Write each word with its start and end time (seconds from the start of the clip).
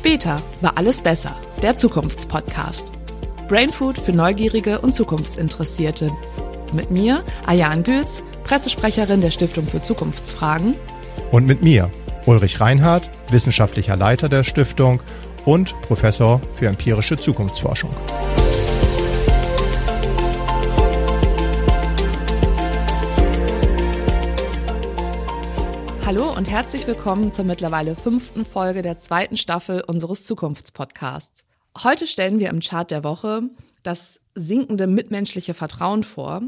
Später 0.00 0.38
war 0.62 0.78
alles 0.78 1.02
besser. 1.02 1.36
Der 1.60 1.76
Zukunftspodcast. 1.76 2.90
Brainfood 3.48 3.98
für 3.98 4.14
Neugierige 4.14 4.80
und 4.80 4.94
Zukunftsinteressierte. 4.94 6.10
Mit 6.72 6.90
mir, 6.90 7.22
Ayan 7.44 7.82
Gülz, 7.82 8.22
Pressesprecherin 8.44 9.20
der 9.20 9.30
Stiftung 9.30 9.66
für 9.66 9.82
Zukunftsfragen. 9.82 10.74
Und 11.30 11.44
mit 11.44 11.62
mir, 11.62 11.90
Ulrich 12.24 12.62
Reinhardt, 12.62 13.10
wissenschaftlicher 13.30 13.94
Leiter 13.94 14.30
der 14.30 14.42
Stiftung 14.42 15.02
und 15.44 15.78
Professor 15.82 16.40
für 16.54 16.68
empirische 16.68 17.18
Zukunftsforschung. 17.18 17.90
Hallo 26.12 26.34
und 26.36 26.50
herzlich 26.50 26.88
willkommen 26.88 27.30
zur 27.30 27.44
mittlerweile 27.44 27.94
fünften 27.94 28.44
Folge 28.44 28.82
der 28.82 28.98
zweiten 28.98 29.36
Staffel 29.36 29.80
unseres 29.86 30.26
Zukunftspodcasts. 30.26 31.44
Heute 31.84 32.08
stellen 32.08 32.40
wir 32.40 32.48
im 32.48 32.58
Chart 32.58 32.90
der 32.90 33.04
Woche 33.04 33.42
das 33.84 34.20
sinkende 34.34 34.88
mitmenschliche 34.88 35.54
Vertrauen 35.54 36.02
vor. 36.02 36.42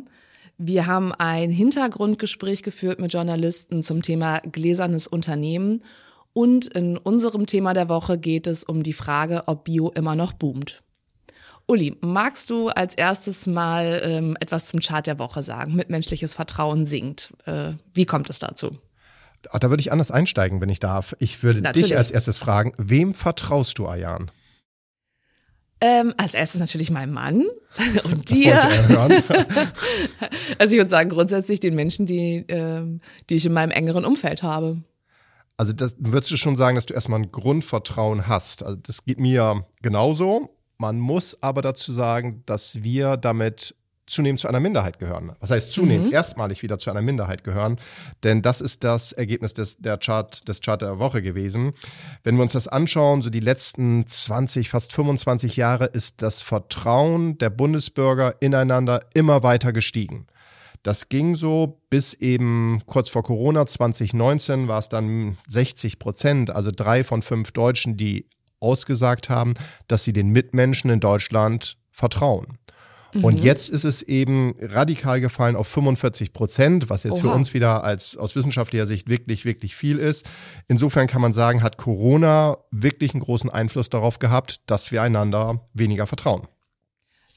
Wir 0.59 0.89
haben 0.89 1.13
ein 1.13 1.51
Hintergrundgespräch 1.51 2.65
geführt 2.65 2.99
mit 2.99 3.13
Journalisten 3.13 3.85
zum 3.85 4.03
Thema 4.03 4.41
gläsernes 4.41 5.07
Unternehmen 5.07 5.85
und 6.33 6.67
in 6.67 6.99
unserem 6.99 7.47
Thema 7.47 7.73
der 7.73 7.89
Woche 7.89 8.19
geht 8.19 8.49
es 8.49 8.65
um 8.65 8.83
die 8.83 8.93
Frage, 8.93 9.45
ob 9.47 9.63
Bio 9.63 9.91
immer 9.91 10.17
noch 10.17 10.33
boomt. 10.33 10.83
Uli, 11.69 11.97
magst 12.01 12.51
du 12.51 12.71
als 12.71 12.97
erstes 12.97 13.47
mal 13.47 14.03
ähm, 14.03 14.37
etwas 14.41 14.67
zum 14.67 14.81
Chart 14.81 15.07
der 15.07 15.21
Woche 15.21 15.45
sagen? 15.45 15.77
Mitmenschliches 15.77 16.35
Vertrauen 16.35 16.85
sinkt. 16.85 17.33
Äh, 17.45 17.75
wie 17.95 18.07
kommt 18.07 18.29
es 18.29 18.41
dazu? 18.41 18.77
Da 19.43 19.71
würde 19.71 19.81
ich 19.81 19.93
anders 19.93 20.11
einsteigen, 20.11 20.61
wenn 20.61 20.69
ich 20.69 20.81
darf. 20.81 21.15
Ich 21.19 21.43
würde 21.43 21.61
Natürlich. 21.61 21.89
dich 21.89 21.97
als 21.97 22.11
erstes 22.11 22.39
fragen, 22.39 22.73
wem 22.79 23.15
vertraust 23.15 23.79
du, 23.79 23.87
Ayan? 23.87 24.31
Ähm, 25.81 26.15
als 26.17 26.35
erstes 26.35 26.61
natürlich 26.61 26.93
meinem 26.93 27.13
Mann 27.13 27.45
und 28.05 28.31
dir. 28.35 28.63
also 30.59 30.73
ich 30.73 30.79
würde 30.79 30.89
sagen, 30.89 31.11
grundsätzlich 31.11 31.59
den 31.59 31.75
Menschen, 31.75 32.07
die, 32.07 32.45
ähm, 32.49 33.01
die 33.29 33.35
ich 33.35 33.45
in 33.47 33.53
meinem 33.53 33.73
engeren 33.73 34.05
Umfeld 34.05 34.45
habe. 34.45 34.83
Also 35.57 35.73
das 35.73 35.97
würdest 35.99 36.31
du 36.31 36.37
schon 36.37 36.57
sagen, 36.57 36.77
dass 36.77 36.87
du 36.87 36.95
erstmal 36.95 37.21
ein 37.21 37.33
Grundvertrauen 37.33 38.29
hast. 38.29 38.63
Also 38.63 38.79
das 38.81 39.05
geht 39.05 39.19
mir 39.19 39.67
genauso. 39.83 40.57
Man 40.79 41.01
muss 41.01 41.37
aber 41.43 41.63
dazu 41.63 41.93
sagen, 41.93 42.43
dass 42.47 42.83
wir 42.83 43.17
damit 43.17 43.75
zunehmend 44.13 44.41
zu 44.41 44.49
einer 44.49 44.61
Minderheit 44.61 44.99
gehören. 44.99 45.33
Was 45.41 45.51
heißt 45.51 45.73
zunehmend? 45.73 46.09
Mhm. 46.09 46.13
Erstmalig 46.13 46.63
wieder 46.63 46.79
zu 46.79 46.91
einer 46.91 47.03
Minderheit 47.03 47.45
gehören. 47.45 47.79
Denn 48.23 48.43
das 48.43 48.61
ist 48.61 48.85
das 48.85 49.13
Ergebnis 49.13 49.55
des, 49.55 49.79
der 49.79 49.99
Chart, 49.99 50.47
des 50.47 50.61
Chart 50.61 50.81
der 50.81 50.99
Woche 50.99 51.23
gewesen. 51.23 51.73
Wenn 52.23 52.37
wir 52.37 52.43
uns 52.43 52.53
das 52.53 52.69
anschauen, 52.69 53.23
so 53.23 53.31
die 53.31 53.41
letzten 53.41 54.07
20, 54.07 54.69
fast 54.69 54.93
25 54.93 55.57
Jahre 55.57 55.87
ist 55.87 56.23
das 56.23 56.43
Vertrauen 56.43 57.39
der 57.39 57.51
Bundesbürger 57.51 58.37
ineinander 58.41 59.01
immer 59.15 59.43
weiter 59.43 59.73
gestiegen. 59.73 60.27
Das 60.83 61.09
ging 61.09 61.37
so 61.37 61.81
bis 61.91 62.13
eben 62.15 62.83
kurz 62.87 63.09
vor 63.09 63.23
Corona 63.23 63.67
2019 63.67 64.67
war 64.67 64.81
es 64.81 64.89
dann 64.89 65.39
60 65.47 66.01
Prozent, 66.01 66.51
also 66.51 66.71
drei 66.75 67.05
von 67.05 67.23
fünf 67.23 67.53
Deutschen, 67.53 67.97
die 67.97 68.27
ausgesagt 68.59 69.29
haben, 69.29 69.55
dass 69.87 70.05
sie 70.05 70.13
den 70.13 70.31
Mitmenschen 70.31 70.91
in 70.91 71.01
Deutschland 71.01 71.77
vertrauen. 71.91 72.59
Und 73.15 73.39
mhm. 73.39 73.45
jetzt 73.45 73.69
ist 73.69 73.85
es 73.85 74.03
eben 74.03 74.55
radikal 74.61 75.21
gefallen 75.21 75.55
auf 75.55 75.69
45 75.69 76.33
Prozent, 76.33 76.89
was 76.89 77.03
jetzt 77.03 77.15
Oha. 77.15 77.21
für 77.21 77.31
uns 77.31 77.53
wieder 77.53 77.85
als 77.85 78.17
aus 78.17 78.35
wissenschaftlicher 78.35 78.87
Sicht 78.87 79.09
wirklich, 79.09 79.45
wirklich 79.45 79.77
viel 79.77 79.99
ist. 79.99 80.29
Insofern 80.69 81.07
kann 81.07 81.21
man 81.21 81.35
sagen, 81.35 81.63
hat 81.63 81.77
Corona 81.77 82.57
wirklich 82.71 83.13
einen 83.13 83.23
großen 83.23 83.51
Einfluss 83.51 83.91
darauf 83.91 84.19
gehabt, 84.19 84.61
dass 84.67 84.93
wir 84.93 85.03
einander 85.03 85.61
weniger 85.75 86.07
vertrauen. 86.07 86.49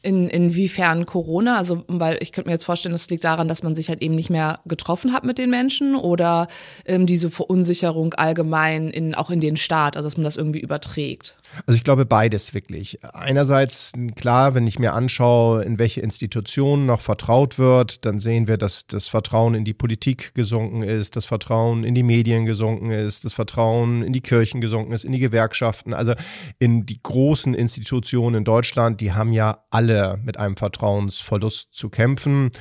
In, 0.01 0.29
inwiefern 0.29 1.07
Corona? 1.07 1.57
Also, 1.57 1.83
weil 1.87 2.19
ich 2.21 2.31
könnte 2.31 2.47
mir 2.47 2.53
jetzt 2.53 2.65
vorstellen, 2.65 2.93
das 2.93 3.09
liegt 3.09 3.23
daran, 3.23 3.47
dass 3.47 3.63
man 3.63 3.73
sich 3.73 3.89
halt 3.89 4.03
eben 4.03 4.13
nicht 4.13 4.29
mehr 4.29 4.59
getroffen 4.65 5.13
hat 5.13 5.23
mit 5.23 5.39
den 5.39 5.49
Menschen 5.49 5.95
oder 5.95 6.47
ähm, 6.85 7.07
diese 7.07 7.31
Verunsicherung 7.31 8.13
allgemein 8.13 8.91
in, 8.91 9.15
auch 9.15 9.31
in 9.31 9.39
den 9.39 9.57
Staat, 9.57 9.97
also 9.97 10.07
dass 10.07 10.15
man 10.15 10.23
das 10.23 10.37
irgendwie 10.37 10.59
überträgt. 10.59 11.35
Also 11.65 11.77
ich 11.77 11.83
glaube 11.83 12.05
beides 12.05 12.53
wirklich. 12.53 12.99
Einerseits, 13.13 13.93
klar, 14.15 14.55
wenn 14.55 14.67
ich 14.67 14.79
mir 14.79 14.93
anschaue, 14.93 15.63
in 15.63 15.79
welche 15.79 16.01
Institutionen 16.01 16.85
noch 16.85 17.01
vertraut 17.01 17.57
wird, 17.57 18.05
dann 18.05 18.19
sehen 18.19 18.47
wir, 18.47 18.57
dass 18.57 18.87
das 18.87 19.07
Vertrauen 19.07 19.55
in 19.55 19.65
die 19.65 19.73
Politik 19.73 20.33
gesunken 20.33 20.83
ist, 20.83 21.15
das 21.15 21.25
Vertrauen 21.25 21.83
in 21.83 21.95
die 21.95 22.03
Medien 22.03 22.45
gesunken 22.45 22.91
ist, 22.91 23.25
das 23.25 23.33
Vertrauen 23.33 24.03
in 24.03 24.13
die 24.13 24.21
Kirchen 24.21 24.61
gesunken 24.61 24.91
ist, 24.93 25.05
in 25.05 25.11
die 25.11 25.19
Gewerkschaften, 25.19 25.93
also 25.93 26.13
in 26.59 26.85
die 26.85 27.01
großen 27.01 27.53
Institutionen 27.53 28.37
in 28.37 28.43
Deutschland, 28.43 29.01
die 29.01 29.13
haben 29.13 29.33
ja 29.33 29.59
alle 29.69 30.19
mit 30.23 30.37
einem 30.37 30.57
Vertrauensverlust 30.57 31.73
zu 31.73 31.89
kämpfen. 31.89 32.51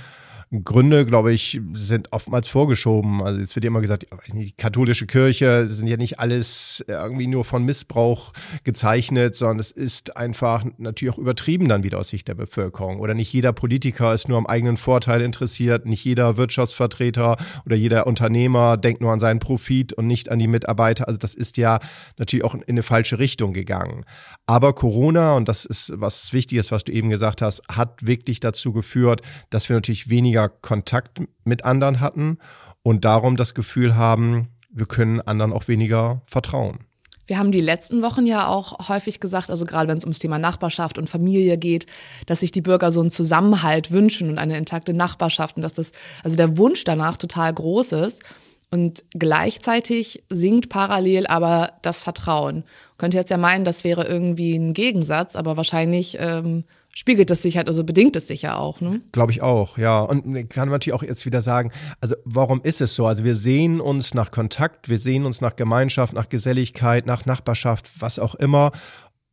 Gründe, 0.51 1.07
glaube 1.07 1.33
ich, 1.33 1.61
sind 1.75 2.13
oftmals 2.13 2.49
vorgeschoben. 2.49 3.23
Also 3.23 3.41
es 3.41 3.55
wird 3.57 3.65
immer 3.65 3.81
gesagt, 3.81 4.07
die 4.33 4.53
katholische 4.53 5.07
Kirche 5.07 5.69
sind 5.69 5.87
ja 5.87 5.97
nicht 5.97 6.21
alles 6.21 6.85
irgendwie 6.87 7.27
nur 7.27 7.45
von 7.45 7.65
Missbrauch 7.65 8.33
gezeichnet, 8.63 9.35
sondern 9.35 9.59
es 9.59 9.71
ist 9.71 10.17
einfach 10.17 10.65
natürlich 10.79 11.15
auch 11.15 11.19
übertrieben 11.19 11.69
dann 11.69 11.83
wieder 11.83 11.99
aus 11.99 12.09
Sicht 12.09 12.29
der 12.29 12.35
Bevölkerung. 12.35 13.01
Oder 13.01 13.15
nicht 13.15 13.33
jeder 13.33 13.53
Politiker 13.53 14.15
ist 14.15 14.29
nur 14.29 14.39
am 14.39 14.47
eigenen 14.47 14.77
Vorteil 14.77 15.23
interessiert, 15.23 15.87
nicht 15.87 16.05
jeder 16.05 16.37
Wirtschaftsvertreter 16.37 17.37
oder 17.65 17.77
jeder 17.77 18.07
Unternehmer 18.07 18.77
denkt 18.77 19.01
nur 19.01 19.13
an 19.13 19.21
seinen 19.21 19.41
Profit 19.41 19.93
und 19.93 20.07
nicht 20.07 20.31
an 20.31 20.39
die 20.39 20.49
Mitarbeiter. 20.49 21.09
Also 21.09 21.19
das 21.19 21.35
ist 21.35 21.57
ja 21.57 21.81
natürlich 22.19 22.45
auch 22.45 22.55
in 22.55 22.63
eine 22.69 22.83
falsche 22.83 23.19
Richtung 23.19 23.53
gegangen. 23.53 24.05
Aber 24.47 24.75
Corona, 24.75 25.35
und 25.35 25.49
das 25.49 25.65
ist 25.65 25.93
was 25.97 26.33
Wichtiges, 26.33 26.71
was 26.71 26.85
du 26.85 26.93
eben 26.93 27.11
gesagt 27.11 27.43
hast, 27.43 27.63
hat 27.69 28.07
wirklich 28.07 28.41
dazu 28.41 28.73
geführt, 28.73 29.23
dass 29.51 29.69
wir 29.69 29.77
natürlich 29.77 30.11
weniger 30.11 30.34
Kontakt 30.49 31.21
mit 31.45 31.65
anderen 31.65 32.01
hatten 32.01 32.39
und 32.83 33.05
darum 33.05 33.37
das 33.37 33.55
Gefühl 33.55 33.97
haben, 33.97 34.49
wir 34.71 34.87
können 34.87 35.21
anderen 35.21 35.53
auch 35.53 35.69
weniger 35.69 36.23
vertrauen. 36.27 36.81
Wir 37.27 37.39
haben 37.39 37.53
die 37.53 37.61
letzten 37.61 38.03
Wochen 38.03 38.27
ja 38.27 38.49
auch 38.49 38.89
häufig 38.89 39.19
gesagt, 39.19 39.51
also 39.51 39.65
gerade 39.65 39.89
wenn 39.89 39.97
es 39.97 40.05
ums 40.05 40.19
Thema 40.19 40.39
Nachbarschaft 40.39 40.99
und 40.99 41.09
Familie 41.09 41.57
geht, 41.57 41.87
dass 42.27 42.41
sich 42.41 42.53
die 42.53 42.61
Bürger 42.61 42.93
so 42.93 43.01
einen 43.01 43.11
Zusammenhalt 43.11 43.91
wünschen 43.91 44.29
und 44.29 44.39
eine 44.39 44.59
intakte 44.59 44.93
Nachbarschaft 44.93 45.57
und 45.57 45.63
dass 45.63 45.75
das, 45.75 45.93
also 46.23 46.37
der 46.37 46.59
Wunsch 46.59 46.85
danach 46.85 47.17
total 47.17 47.55
groß 47.55 47.93
ist. 47.93 48.23
Und 48.71 49.05
gleichzeitig 49.17 50.25
sinkt 50.29 50.69
parallel 50.69 51.27
aber 51.29 51.75
das 51.83 52.03
Vertrauen. 52.03 52.65
Könnte 52.99 53.17
jetzt 53.17 53.31
ja 53.31 53.37
meinen, 53.37 53.65
das 53.65 53.85
wäre 53.85 54.05
irgendwie 54.05 54.57
ein 54.57 54.75
Gegensatz, 54.75 55.37
aber 55.37 55.57
wahrscheinlich 55.57 56.19
ähm, 56.21 56.65
spiegelt 56.95 57.29
das 57.31 57.43
sich 57.43 57.57
halt, 57.57 57.69
also 57.69 57.85
bedingt 57.85 58.17
es 58.17 58.29
sich 58.29 58.43
ja 58.43 58.57
auch. 58.57 58.81
Ne? 58.81 59.01
Glaube 59.13 59.33
ich 59.33 59.43
auch, 59.43 59.77
ja. 59.79 60.01
Und 60.01 60.23
kann 60.49 60.69
man 60.69 60.77
natürlich 60.77 60.95
auch 60.95 61.03
jetzt 61.03 61.27
wieder 61.27 61.43
sagen, 61.43 61.73
also 62.01 62.15
warum 62.25 62.61
ist 62.63 62.81
es 62.81 62.95
so? 62.95 63.07
Also 63.07 63.25
wir 63.25 63.35
sehen 63.35 63.81
uns 63.81 64.15
nach 64.15 64.31
Kontakt, 64.31 64.89
wir 64.89 64.99
sehen 64.99 65.27
uns 65.27 65.41
nach 65.41 65.57
Gemeinschaft, 65.57 66.13
nach 66.13 66.29
Geselligkeit, 66.29 67.07
nach 67.07 67.27
Nachbarschaft, 67.27 67.91
was 67.99 68.19
auch 68.19 68.37
immer. 68.37 68.73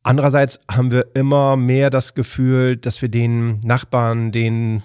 Andererseits 0.03 0.59
haben 0.69 0.91
wir 0.91 1.16
immer 1.16 1.55
mehr 1.55 1.91
das 1.91 2.16
Gefühl, 2.16 2.75
dass 2.77 3.03
wir 3.03 3.09
den 3.09 3.59
Nachbarn, 3.59 4.31
den 4.31 4.81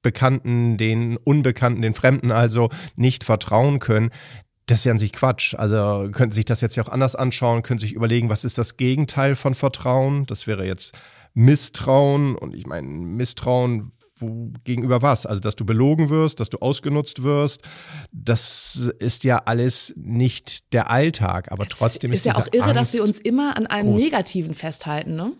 Bekannten, 0.00 0.78
den 0.78 1.18
Unbekannten, 1.18 1.82
den 1.82 1.94
Fremden 1.94 2.30
also 2.30 2.70
nicht 2.96 3.24
vertrauen 3.24 3.78
können. 3.78 4.10
Das 4.66 4.78
ist 4.78 4.84
ja 4.84 4.92
an 4.92 4.98
sich 4.98 5.12
Quatsch. 5.12 5.54
Also 5.54 6.08
könnten 6.10 6.34
sich 6.34 6.46
das 6.46 6.62
jetzt 6.62 6.76
ja 6.76 6.84
auch 6.84 6.88
anders 6.88 7.14
anschauen, 7.14 7.62
können 7.62 7.78
sich 7.78 7.92
überlegen, 7.92 8.30
was 8.30 8.44
ist 8.44 8.56
das 8.56 8.78
Gegenteil 8.78 9.36
von 9.36 9.54
Vertrauen? 9.54 10.24
Das 10.24 10.46
wäre 10.46 10.66
jetzt 10.66 10.94
Misstrauen 11.34 12.36
und 12.36 12.54
ich 12.54 12.66
meine 12.66 12.86
Misstrauen 12.88 13.92
gegenüber 14.64 15.02
was? 15.02 15.26
Also, 15.26 15.40
dass 15.40 15.56
du 15.56 15.64
belogen 15.64 16.08
wirst, 16.08 16.40
dass 16.40 16.50
du 16.50 16.58
ausgenutzt 16.58 17.22
wirst, 17.22 17.62
das 18.12 18.92
ist 18.98 19.24
ja 19.24 19.42
alles 19.44 19.92
nicht 19.96 20.72
der 20.72 20.90
Alltag, 20.90 21.50
aber 21.50 21.66
trotzdem 21.66 22.12
ist, 22.12 22.18
ist 22.20 22.26
ja 22.26 22.36
auch 22.36 22.46
irre, 22.52 22.66
Angst 22.66 22.76
dass 22.76 22.92
wir 22.94 23.02
uns 23.02 23.18
immer 23.18 23.56
an 23.56 23.66
einem 23.66 23.90
groß. 23.90 24.00
Negativen 24.00 24.54
festhalten, 24.54 25.16
ne? 25.16 25.32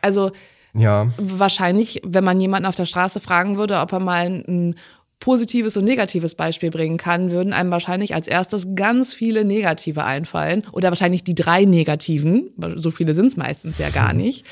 Also 0.00 0.32
ja. 0.74 1.08
wahrscheinlich, 1.18 2.00
wenn 2.04 2.24
man 2.24 2.40
jemanden 2.40 2.66
auf 2.66 2.74
der 2.74 2.84
Straße 2.84 3.20
fragen 3.20 3.58
würde, 3.58 3.78
ob 3.80 3.92
er 3.92 4.00
mal 4.00 4.26
ein 4.26 4.76
positives 5.20 5.76
und 5.76 5.84
negatives 5.84 6.34
Beispiel 6.34 6.70
bringen 6.70 6.98
kann, 6.98 7.30
würden 7.30 7.52
einem 7.52 7.70
wahrscheinlich 7.70 8.14
als 8.14 8.28
erstes 8.28 8.66
ganz 8.74 9.14
viele 9.14 9.44
negative 9.44 10.04
einfallen 10.04 10.62
oder 10.72 10.90
wahrscheinlich 10.90 11.24
die 11.24 11.34
drei 11.34 11.64
negativen, 11.64 12.50
so 12.76 12.90
viele 12.90 13.14
sind 13.14 13.26
es 13.26 13.36
meistens 13.36 13.78
ja 13.78 13.90
gar 13.90 14.12
nicht. 14.12 14.44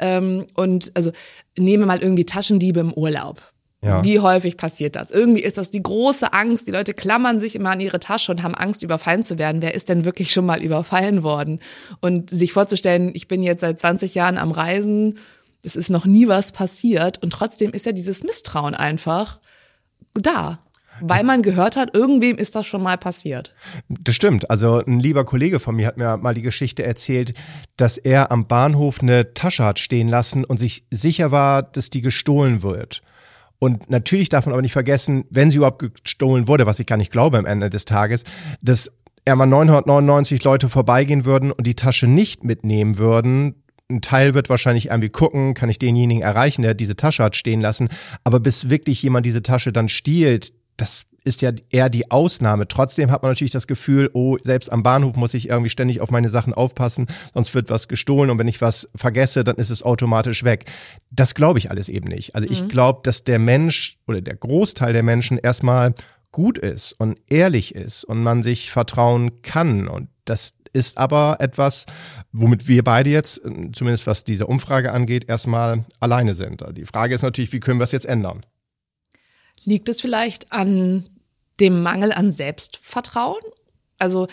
Ähm, 0.00 0.46
und 0.54 0.92
also 0.94 1.12
nehme 1.56 1.86
mal 1.86 2.02
irgendwie 2.02 2.26
Taschendiebe 2.26 2.80
im 2.80 2.92
Urlaub. 2.92 3.42
Ja. 3.82 4.04
Wie 4.04 4.20
häufig 4.20 4.58
passiert 4.58 4.94
das? 4.94 5.10
Irgendwie 5.10 5.42
ist 5.42 5.56
das 5.56 5.70
die 5.70 5.82
große 5.82 6.34
Angst. 6.34 6.66
Die 6.66 6.72
Leute 6.72 6.92
klammern 6.92 7.40
sich 7.40 7.54
immer 7.54 7.70
an 7.70 7.80
ihre 7.80 7.98
Tasche 7.98 8.30
und 8.30 8.42
haben 8.42 8.54
Angst, 8.54 8.82
überfallen 8.82 9.22
zu 9.22 9.38
werden. 9.38 9.62
Wer 9.62 9.74
ist 9.74 9.88
denn 9.88 10.04
wirklich 10.04 10.32
schon 10.32 10.44
mal 10.44 10.62
überfallen 10.62 11.22
worden? 11.22 11.60
Und 12.00 12.28
sich 12.28 12.52
vorzustellen, 12.52 13.10
ich 13.14 13.26
bin 13.26 13.42
jetzt 13.42 13.60
seit 13.60 13.80
20 13.80 14.14
Jahren 14.14 14.36
am 14.36 14.52
Reisen, 14.52 15.18
es 15.62 15.76
ist 15.76 15.90
noch 15.90 16.04
nie 16.04 16.28
was 16.28 16.52
passiert 16.52 17.22
und 17.22 17.32
trotzdem 17.32 17.72
ist 17.72 17.86
ja 17.86 17.92
dieses 17.92 18.22
Misstrauen 18.22 18.74
einfach 18.74 19.40
da. 20.14 20.58
Weil 21.00 21.24
man 21.24 21.42
gehört 21.42 21.76
hat, 21.76 21.94
irgendwem 21.94 22.36
ist 22.36 22.54
das 22.54 22.66
schon 22.66 22.82
mal 22.82 22.98
passiert. 22.98 23.54
Das 23.88 24.14
stimmt. 24.14 24.50
Also 24.50 24.82
ein 24.84 25.00
lieber 25.00 25.24
Kollege 25.24 25.60
von 25.60 25.76
mir 25.76 25.86
hat 25.86 25.96
mir 25.96 26.16
mal 26.16 26.34
die 26.34 26.42
Geschichte 26.42 26.84
erzählt, 26.84 27.34
dass 27.76 27.98
er 27.98 28.30
am 28.32 28.46
Bahnhof 28.46 29.00
eine 29.00 29.34
Tasche 29.34 29.64
hat 29.64 29.78
stehen 29.78 30.08
lassen 30.08 30.44
und 30.44 30.58
sich 30.58 30.84
sicher 30.90 31.30
war, 31.30 31.62
dass 31.62 31.90
die 31.90 32.02
gestohlen 32.02 32.62
wird. 32.62 33.02
Und 33.58 33.90
natürlich 33.90 34.30
darf 34.30 34.46
man 34.46 34.54
aber 34.54 34.62
nicht 34.62 34.72
vergessen, 34.72 35.24
wenn 35.30 35.50
sie 35.50 35.58
überhaupt 35.58 35.80
gestohlen 36.02 36.48
wurde, 36.48 36.66
was 36.66 36.80
ich 36.80 36.86
gar 36.86 36.96
nicht 36.96 37.12
glaube 37.12 37.38
am 37.38 37.46
Ende 37.46 37.68
des 37.68 37.84
Tages, 37.84 38.24
dass 38.62 38.90
er 39.26 39.36
mal 39.36 39.46
999 39.46 40.42
Leute 40.44 40.70
vorbeigehen 40.70 41.26
würden 41.26 41.52
und 41.52 41.66
die 41.66 41.74
Tasche 41.74 42.06
nicht 42.06 42.42
mitnehmen 42.42 42.96
würden, 42.96 43.54
ein 43.90 44.00
Teil 44.00 44.34
wird 44.34 44.48
wahrscheinlich 44.48 44.86
irgendwie 44.86 45.08
gucken, 45.08 45.54
kann 45.54 45.68
ich 45.68 45.78
denjenigen 45.78 46.22
erreichen, 46.22 46.62
der 46.62 46.74
diese 46.74 46.96
Tasche 46.96 47.24
hat 47.24 47.36
stehen 47.36 47.60
lassen. 47.60 47.88
Aber 48.24 48.40
bis 48.40 48.70
wirklich 48.70 49.02
jemand 49.02 49.26
diese 49.26 49.42
Tasche 49.42 49.72
dann 49.72 49.88
stiehlt, 49.88 50.52
das 50.80 51.06
ist 51.24 51.42
ja 51.42 51.52
eher 51.70 51.90
die 51.90 52.10
Ausnahme. 52.10 52.66
Trotzdem 52.66 53.10
hat 53.10 53.22
man 53.22 53.30
natürlich 53.30 53.52
das 53.52 53.66
Gefühl, 53.66 54.10
oh, 54.14 54.38
selbst 54.42 54.72
am 54.72 54.82
Bahnhof 54.82 55.16
muss 55.16 55.34
ich 55.34 55.50
irgendwie 55.50 55.68
ständig 55.68 56.00
auf 56.00 56.10
meine 56.10 56.30
Sachen 56.30 56.54
aufpassen, 56.54 57.06
sonst 57.34 57.54
wird 57.54 57.68
was 57.70 57.88
gestohlen 57.88 58.30
und 58.30 58.38
wenn 58.38 58.48
ich 58.48 58.60
was 58.60 58.88
vergesse, 58.94 59.44
dann 59.44 59.56
ist 59.56 59.70
es 59.70 59.82
automatisch 59.82 60.44
weg. 60.44 60.64
Das 61.10 61.34
glaube 61.34 61.58
ich 61.58 61.70
alles 61.70 61.88
eben 61.88 62.08
nicht. 62.08 62.34
Also 62.34 62.48
ich 62.48 62.62
mhm. 62.62 62.68
glaube, 62.68 63.00
dass 63.02 63.24
der 63.24 63.38
Mensch 63.38 63.98
oder 64.06 64.22
der 64.22 64.36
Großteil 64.36 64.92
der 64.92 65.02
Menschen 65.02 65.36
erstmal 65.36 65.94
gut 66.32 66.58
ist 66.58 66.92
und 66.92 67.18
ehrlich 67.28 67.74
ist 67.74 68.04
und 68.04 68.22
man 68.22 68.42
sich 68.42 68.70
vertrauen 68.70 69.42
kann 69.42 69.88
und 69.88 70.08
das 70.24 70.54
ist 70.72 70.98
aber 70.98 71.38
etwas, 71.40 71.86
womit 72.32 72.68
wir 72.68 72.84
beide 72.84 73.10
jetzt, 73.10 73.42
zumindest 73.72 74.06
was 74.06 74.22
diese 74.22 74.46
Umfrage 74.46 74.92
angeht, 74.92 75.28
erstmal 75.28 75.84
alleine 75.98 76.34
sind. 76.34 76.64
Die 76.76 76.86
Frage 76.86 77.14
ist 77.14 77.22
natürlich, 77.22 77.52
wie 77.52 77.58
können 77.58 77.80
wir 77.80 77.84
es 77.84 77.92
jetzt 77.92 78.06
ändern? 78.06 78.46
Liegt 79.64 79.88
es 79.88 80.00
vielleicht 80.00 80.52
an 80.52 81.04
dem 81.58 81.82
Mangel 81.82 82.12
an 82.12 82.32
Selbstvertrauen? 82.32 83.42
Also 83.98 84.26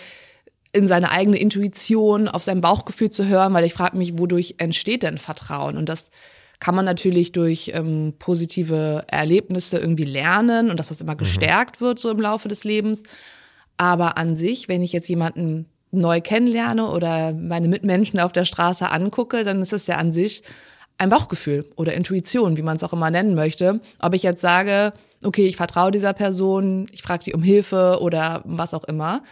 in 0.73 0.87
seine 0.87 1.11
eigene 1.11 1.37
Intuition, 1.37 2.27
auf 2.27 2.43
sein 2.43 2.61
Bauchgefühl 2.61 3.09
zu 3.09 3.25
hören, 3.25 3.53
weil 3.53 3.65
ich 3.65 3.73
frage 3.73 3.97
mich, 3.97 4.17
wodurch 4.17 4.55
entsteht 4.57 5.03
denn 5.03 5.17
Vertrauen? 5.17 5.77
Und 5.77 5.89
das 5.89 6.11
kann 6.59 6.75
man 6.75 6.85
natürlich 6.85 7.31
durch 7.31 7.71
ähm, 7.73 8.13
positive 8.17 9.05
Erlebnisse 9.07 9.77
irgendwie 9.77 10.05
lernen 10.05 10.69
und 10.69 10.79
dass 10.79 10.89
das 10.89 11.01
immer 11.01 11.13
mhm. 11.13 11.19
gestärkt 11.19 11.81
wird 11.81 11.99
so 11.99 12.09
im 12.09 12.19
Laufe 12.19 12.47
des 12.47 12.63
Lebens. 12.63 13.03
Aber 13.77 14.17
an 14.17 14.35
sich, 14.35 14.67
wenn 14.67 14.81
ich 14.81 14.91
jetzt 14.91 15.07
jemanden 15.07 15.67
neu 15.91 16.19
kennenlerne 16.19 16.89
oder 16.89 17.33
meine 17.33 17.67
Mitmenschen 17.67 18.19
auf 18.19 18.33
der 18.33 18.45
Straße 18.45 18.89
angucke, 18.89 19.43
dann 19.43 19.61
ist 19.61 19.73
es 19.73 19.87
ja 19.87 19.97
an 19.97 20.11
sich 20.11 20.43
ein 20.97 21.09
Bauchgefühl 21.09 21.69
oder 21.75 21.93
Intuition, 21.93 22.57
wie 22.57 22.63
man 22.63 22.75
es 22.75 22.83
auch 22.83 22.93
immer 22.93 23.11
nennen 23.11 23.35
möchte. 23.35 23.79
Ob 23.99 24.15
ich 24.15 24.23
jetzt 24.23 24.41
sage, 24.41 24.93
okay, 25.23 25.47
ich 25.47 25.55
vertraue 25.57 25.91
dieser 25.91 26.13
Person, 26.13 26.87
ich 26.91 27.01
frage 27.01 27.23
sie 27.23 27.33
um 27.33 27.43
Hilfe 27.43 27.99
oder 28.01 28.41
was 28.45 28.73
auch 28.73 28.83
immer, 28.83 29.23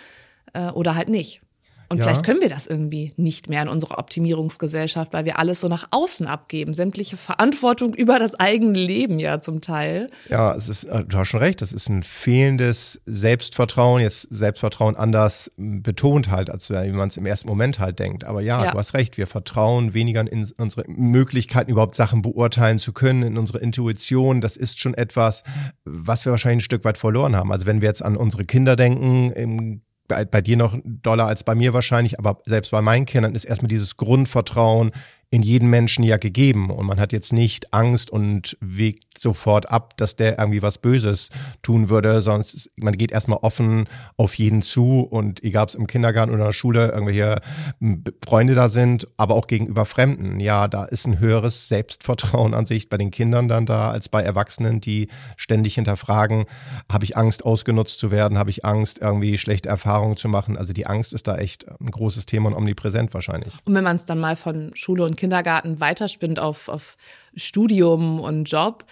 äh, 0.54 0.70
oder 0.70 0.96
halt 0.96 1.10
nicht. 1.10 1.42
Und 1.90 1.98
ja. 1.98 2.04
vielleicht 2.04 2.24
können 2.24 2.42
wir 2.42 2.50
das 2.50 2.68
irgendwie 2.68 3.14
nicht 3.18 3.50
mehr 3.50 3.62
in 3.62 3.68
unserer 3.68 4.00
Optimierungsgesellschaft, 4.00 5.14
weil 5.14 5.26
wir 5.26 5.40
alles 5.40 5.62
so 5.62 5.68
nach 5.68 5.88
außen 5.92 6.28
abgeben, 6.28 6.74
sämtliche 6.74 7.18
Verantwortung 7.18 7.94
über 7.96 8.20
das 8.20 8.36
eigene 8.36 8.78
Leben 8.78 9.20
ja 9.20 9.40
zum 9.40 9.62
Teil. 9.62 10.10
Ja, 10.30 10.56
es 10.56 10.70
ist, 10.70 10.86
äh, 10.86 11.04
du 11.04 11.18
hast 11.18 11.28
schon 11.28 11.40
recht, 11.40 11.62
das 11.62 11.72
ist 11.72 11.90
ein 11.90 12.04
fehlendes 12.04 13.02
Selbstvertrauen, 13.06 14.02
jetzt 14.02 14.28
Selbstvertrauen 14.30 14.96
anders 14.96 15.52
betont 15.58 16.32
halt, 16.32 16.50
als 16.50 16.70
wie 16.70 16.92
man 16.92 17.10
es 17.10 17.18
im 17.18 17.26
ersten 17.26 17.48
Moment 17.48 17.80
halt 17.80 18.00
denkt. 18.00 18.24
Aber 18.24 18.42
ja, 18.42 18.66
ja, 18.66 18.72
du 18.72 18.78
hast 18.78 18.94
recht, 18.94 19.18
wir 19.18 19.28
vertrauen 19.28 19.94
weniger 19.94 20.22
in 20.22 20.52
unsere 20.58 20.86
Möglichkeiten, 20.88 21.72
überhaupt 21.72 21.96
Sachen 21.96 22.22
beurteilen 22.22 22.80
zu 22.80 22.94
können, 22.94 23.24
in 23.24 23.38
unsere 23.38 23.60
Intuition. 23.60 24.42
Das 24.42 24.58
ist 24.58 24.80
schon 24.80 24.94
etwas, 24.94 25.44
was 25.84 26.26
wir 26.26 26.32
wahrscheinlich 26.32 26.58
ein 26.58 26.66
Stück 26.66 26.86
weit 26.86 26.98
verloren 26.98 27.36
haben. 27.36 27.52
Also 27.52 27.66
wenn 27.66 27.82
wir 27.82 27.88
jetzt 27.88 28.04
an 28.04 28.18
unsere 28.18 28.46
Kinder 28.46 28.76
denken, 28.76 29.32
im 29.32 29.82
bei, 30.08 30.26
bei 30.26 30.42
dir 30.42 30.58
noch 30.58 30.78
doller 30.84 31.26
als 31.26 31.44
bei 31.44 31.56
mir 31.56 31.74
wahrscheinlich, 31.74 32.20
aber 32.20 32.42
selbst 32.46 32.72
bei 32.72 32.82
meinen 32.82 33.06
Kindern 33.06 33.36
ist 33.36 33.46
erstmal 33.46 33.70
dieses 33.70 33.98
Grundvertrauen 33.98 34.92
in 35.36 35.44
jeden 35.44 35.70
Menschen 35.70 36.06
ja 36.06 36.16
gegeben 36.16 36.70
und 36.70 36.86
man 36.86 36.98
hat 36.98 37.12
jetzt 37.12 37.34
nicht 37.34 37.74
Angst 37.74 38.10
und 38.10 38.56
wägt 38.62 39.18
sofort 39.18 39.70
ab, 39.70 39.98
dass 39.98 40.16
der 40.16 40.40
irgendwie 40.40 40.62
was 40.62 40.78
Böses 40.78 41.28
tun 41.62 41.90
würde, 41.90 42.22
sonst 42.22 42.72
man 42.78 42.98
geht 42.98 43.12
erstmal 43.12 43.40
offen 43.42 43.90
auf 44.16 44.36
jeden 44.36 44.62
zu 44.62 45.02
und 45.02 45.44
egal 45.44 45.64
ob 45.64 45.70
es 45.70 45.76
im 45.76 45.88
Kindergarten 45.88 46.32
oder 46.32 46.44
in 46.44 46.48
der 46.48 46.54
Schule 46.54 46.90
irgendwelche 46.90 47.42
hm, 47.82 48.06
Freunde 48.26 48.56
da 48.56 48.70
sind, 48.70 49.10
aber 49.18 49.36
auch 49.36 49.48
gegenüber 49.48 49.86
Fremden. 49.86 50.40
Ja, 50.40 50.70
da 50.70 50.86
ist 50.86 51.06
ein 51.06 51.20
höheres 51.20 51.68
Selbstvertrauen 51.68 52.54
an 52.54 52.66
sich 52.66 52.88
bei 52.88 52.98
den 52.98 53.12
Kindern 53.12 53.50
dann 53.50 53.66
da 53.66 53.92
als 53.92 54.08
bei 54.08 54.22
Erwachsenen, 54.22 54.80
die 54.80 55.10
ständig 55.36 55.76
hinterfragen, 55.76 56.46
habe 56.90 57.04
ich 57.04 57.18
Angst 57.18 57.44
ausgenutzt 57.44 58.00
zu 58.00 58.10
werden, 58.10 58.38
habe 58.38 58.52
ich 58.52 58.64
Angst 58.64 59.00
irgendwie 59.02 59.38
schlechte 59.38 59.68
Erfahrungen 59.68 60.16
zu 60.16 60.30
machen. 60.30 60.56
Also 60.56 60.72
die 60.72 60.88
Angst 60.88 61.12
ist 61.12 61.28
da 61.28 61.36
echt 61.36 61.68
ein 61.82 61.92
großes 61.92 62.26
Thema 62.26 62.48
und 62.48 62.56
omnipräsent 62.56 63.14
wahrscheinlich. 63.14 63.54
Und 63.66 63.76
wenn 63.76 63.84
man 63.84 63.98
es 63.98 64.06
dann 64.06 64.22
mal 64.22 64.38
von 64.38 64.72
Schule 64.76 65.04
und 65.04 65.18
Kindergarten 65.26 65.80
weiterspinnt 65.80 66.40
auf, 66.40 66.70
auf 66.70 66.98
Studium 67.36 68.20
und 68.20 68.46
Job, 68.46 68.86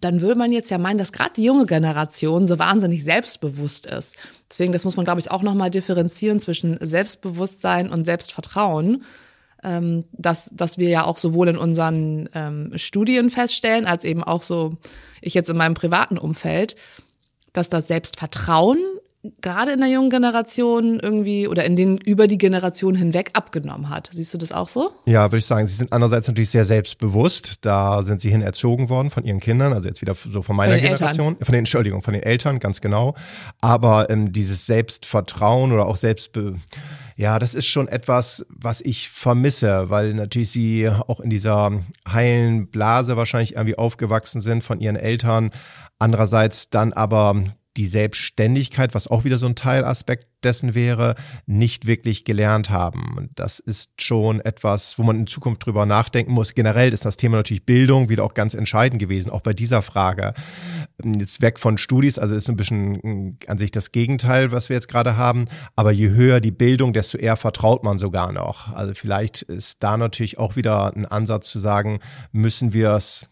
dann 0.00 0.20
würde 0.20 0.36
man 0.36 0.52
jetzt 0.52 0.70
ja 0.70 0.78
meinen, 0.78 0.98
dass 0.98 1.10
gerade 1.10 1.32
die 1.34 1.42
junge 1.42 1.66
Generation 1.66 2.46
so 2.46 2.60
wahnsinnig 2.60 3.02
selbstbewusst 3.02 3.86
ist. 3.86 4.14
Deswegen, 4.48 4.72
das 4.72 4.84
muss 4.84 4.94
man, 4.94 5.04
glaube 5.04 5.18
ich, 5.18 5.32
auch 5.32 5.42
nochmal 5.42 5.70
differenzieren 5.70 6.38
zwischen 6.38 6.78
Selbstbewusstsein 6.80 7.90
und 7.90 8.04
Selbstvertrauen. 8.04 9.02
Ähm, 9.64 10.04
dass, 10.12 10.50
dass 10.52 10.78
wir 10.78 10.88
ja 10.88 11.04
auch 11.04 11.18
sowohl 11.18 11.48
in 11.48 11.58
unseren 11.58 12.28
ähm, 12.32 12.70
Studien 12.76 13.28
feststellen, 13.28 13.86
als 13.86 14.04
eben 14.04 14.22
auch 14.22 14.44
so 14.44 14.78
ich 15.20 15.34
jetzt 15.34 15.50
in 15.50 15.56
meinem 15.56 15.74
privaten 15.74 16.16
Umfeld, 16.16 16.76
dass 17.52 17.68
das 17.68 17.88
Selbstvertrauen 17.88 18.78
gerade 19.40 19.72
in 19.72 19.80
der 19.80 19.88
jungen 19.88 20.10
Generation 20.10 21.00
irgendwie 21.00 21.48
oder 21.48 21.64
in 21.64 21.74
den 21.74 21.98
über 21.98 22.28
die 22.28 22.38
Generation 22.38 22.94
hinweg 22.94 23.30
abgenommen 23.32 23.90
hat. 23.90 24.08
Siehst 24.12 24.32
du 24.32 24.38
das 24.38 24.52
auch 24.52 24.68
so? 24.68 24.92
Ja, 25.06 25.24
würde 25.26 25.38
ich 25.38 25.46
sagen. 25.46 25.66
Sie 25.66 25.74
sind 25.74 25.92
andererseits 25.92 26.28
natürlich 26.28 26.50
sehr 26.50 26.64
selbstbewusst. 26.64 27.64
Da 27.64 28.02
sind 28.02 28.20
sie 28.20 28.30
hin 28.30 28.42
erzogen 28.42 28.88
worden 28.88 29.10
von 29.10 29.24
ihren 29.24 29.40
Kindern, 29.40 29.72
also 29.72 29.88
jetzt 29.88 30.00
wieder 30.00 30.14
so 30.14 30.42
von 30.42 30.54
meiner 30.54 30.74
von 30.74 30.82
Generation, 30.82 31.26
Eltern. 31.28 31.44
von 31.44 31.52
den 31.52 31.58
Entschuldigung, 31.60 32.02
von 32.02 32.14
den 32.14 32.22
Eltern, 32.22 32.60
ganz 32.60 32.80
genau. 32.80 33.14
Aber 33.60 34.08
ähm, 34.10 34.32
dieses 34.32 34.66
Selbstvertrauen 34.66 35.72
oder 35.72 35.86
auch 35.86 35.96
Selbstbe 35.96 36.54
ja, 37.16 37.40
das 37.40 37.54
ist 37.54 37.66
schon 37.66 37.88
etwas, 37.88 38.46
was 38.48 38.80
ich 38.80 39.08
vermisse, 39.08 39.90
weil 39.90 40.14
natürlich 40.14 40.52
sie 40.52 40.88
auch 40.88 41.18
in 41.18 41.30
dieser 41.30 41.72
heilen 42.08 42.68
Blase 42.68 43.16
wahrscheinlich 43.16 43.56
irgendwie 43.56 43.76
aufgewachsen 43.76 44.40
sind 44.40 44.62
von 44.62 44.78
ihren 44.78 44.94
Eltern. 44.94 45.50
Andererseits 45.98 46.70
dann 46.70 46.92
aber 46.92 47.42
die 47.76 47.86
Selbstständigkeit, 47.86 48.94
was 48.94 49.08
auch 49.08 49.24
wieder 49.24 49.38
so 49.38 49.46
ein 49.46 49.54
Teilaspekt 49.54 50.26
dessen 50.44 50.74
wäre, 50.74 51.14
nicht 51.46 51.86
wirklich 51.86 52.24
gelernt 52.24 52.70
haben. 52.70 53.30
Das 53.34 53.58
ist 53.58 53.90
schon 54.00 54.40
etwas, 54.40 54.98
wo 54.98 55.02
man 55.02 55.18
in 55.18 55.26
Zukunft 55.26 55.64
drüber 55.64 55.86
nachdenken 55.86 56.32
muss. 56.32 56.54
Generell 56.54 56.92
ist 56.92 57.04
das 57.04 57.16
Thema 57.16 57.36
natürlich 57.36 57.64
Bildung 57.64 58.08
wieder 58.08 58.24
auch 58.24 58.34
ganz 58.34 58.54
entscheidend 58.54 59.00
gewesen, 59.00 59.30
auch 59.30 59.40
bei 59.40 59.52
dieser 59.52 59.82
Frage. 59.82 60.34
Jetzt 61.04 61.40
weg 61.40 61.58
von 61.58 61.78
Studis, 61.78 62.18
also 62.18 62.34
ist 62.34 62.48
ein 62.48 62.56
bisschen 62.56 63.38
an 63.46 63.58
sich 63.58 63.70
das 63.70 63.92
Gegenteil, 63.92 64.52
was 64.52 64.68
wir 64.68 64.74
jetzt 64.76 64.88
gerade 64.88 65.16
haben. 65.16 65.46
Aber 65.76 65.92
je 65.92 66.10
höher 66.10 66.40
die 66.40 66.52
Bildung, 66.52 66.92
desto 66.92 67.18
eher 67.18 67.36
vertraut 67.36 67.82
man 67.82 67.98
sogar 67.98 68.32
noch. 68.32 68.72
Also 68.72 68.94
vielleicht 68.94 69.42
ist 69.42 69.82
da 69.82 69.96
natürlich 69.96 70.38
auch 70.38 70.56
wieder 70.56 70.94
ein 70.96 71.06
Ansatz 71.06 71.48
zu 71.48 71.58
sagen, 71.58 72.00
müssen 72.32 72.72
wir 72.72 72.90
es 72.92 73.26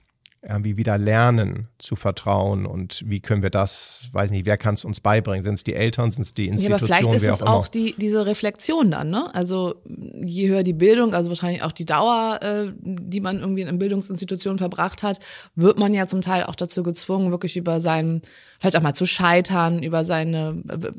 irgendwie 0.49 0.76
wieder 0.76 0.97
lernen 0.99 1.69
zu 1.79 1.97
vertrauen 1.97 2.67
und 2.67 3.03
wie 3.07 3.21
können 3.21 3.43
wir 3.43 3.50
das, 3.50 4.09
weiß 4.12 4.31
nicht, 4.31 4.47
wer 4.47 4.57
kann 4.57 4.75
es 4.75 4.85
uns 4.85 5.00
beibringen? 5.00 5.43
Sind 5.43 5.55
es 5.55 5.65
die 5.65 5.75
Eltern, 5.75 6.12
sind 6.12 6.23
es 6.23 6.35
die 6.35 6.47
Institutionen? 6.47 6.71
Ja, 6.71 6.97
aber 6.97 7.07
vielleicht 7.07 7.25
ist 7.25 7.35
es 7.35 7.43
auch, 7.43 7.65
auch 7.65 7.69
die, 7.69 7.95
diese 7.99 8.26
Reflexion 8.26 8.91
dann, 8.91 9.11
ne? 9.11 9.35
Also 9.35 9.75
je 9.85 10.49
höher 10.49 10.62
die 10.62 10.73
Bildung, 10.73 11.15
also 11.15 11.31
wahrscheinlich 11.31 11.62
auch 11.62 11.73
die 11.73 11.85
Dauer, 11.85 12.38
äh, 12.43 12.73
die 12.81 13.21
man 13.21 13.41
irgendwie 13.41 13.62
in 13.62 13.79
Bildungsinstitutionen 13.79 14.59
verbracht 14.59 15.03
hat, 15.03 15.19
wird 15.57 15.79
man 15.79 15.93
ja 15.93 16.07
zum 16.07 16.23
Teil 16.23 16.45
auch 16.45 16.55
dazu 16.55 16.83
gezwungen, 16.83 17.31
wirklich 17.31 17.57
über 17.57 17.81
seinen, 17.81 18.23
vielleicht 18.61 18.76
auch 18.76 18.83
mal 18.83 18.95
zu 18.95 19.07
scheitern, 19.07 19.83
über 19.83 20.05
seine 20.05 20.62
äh, 20.69 20.93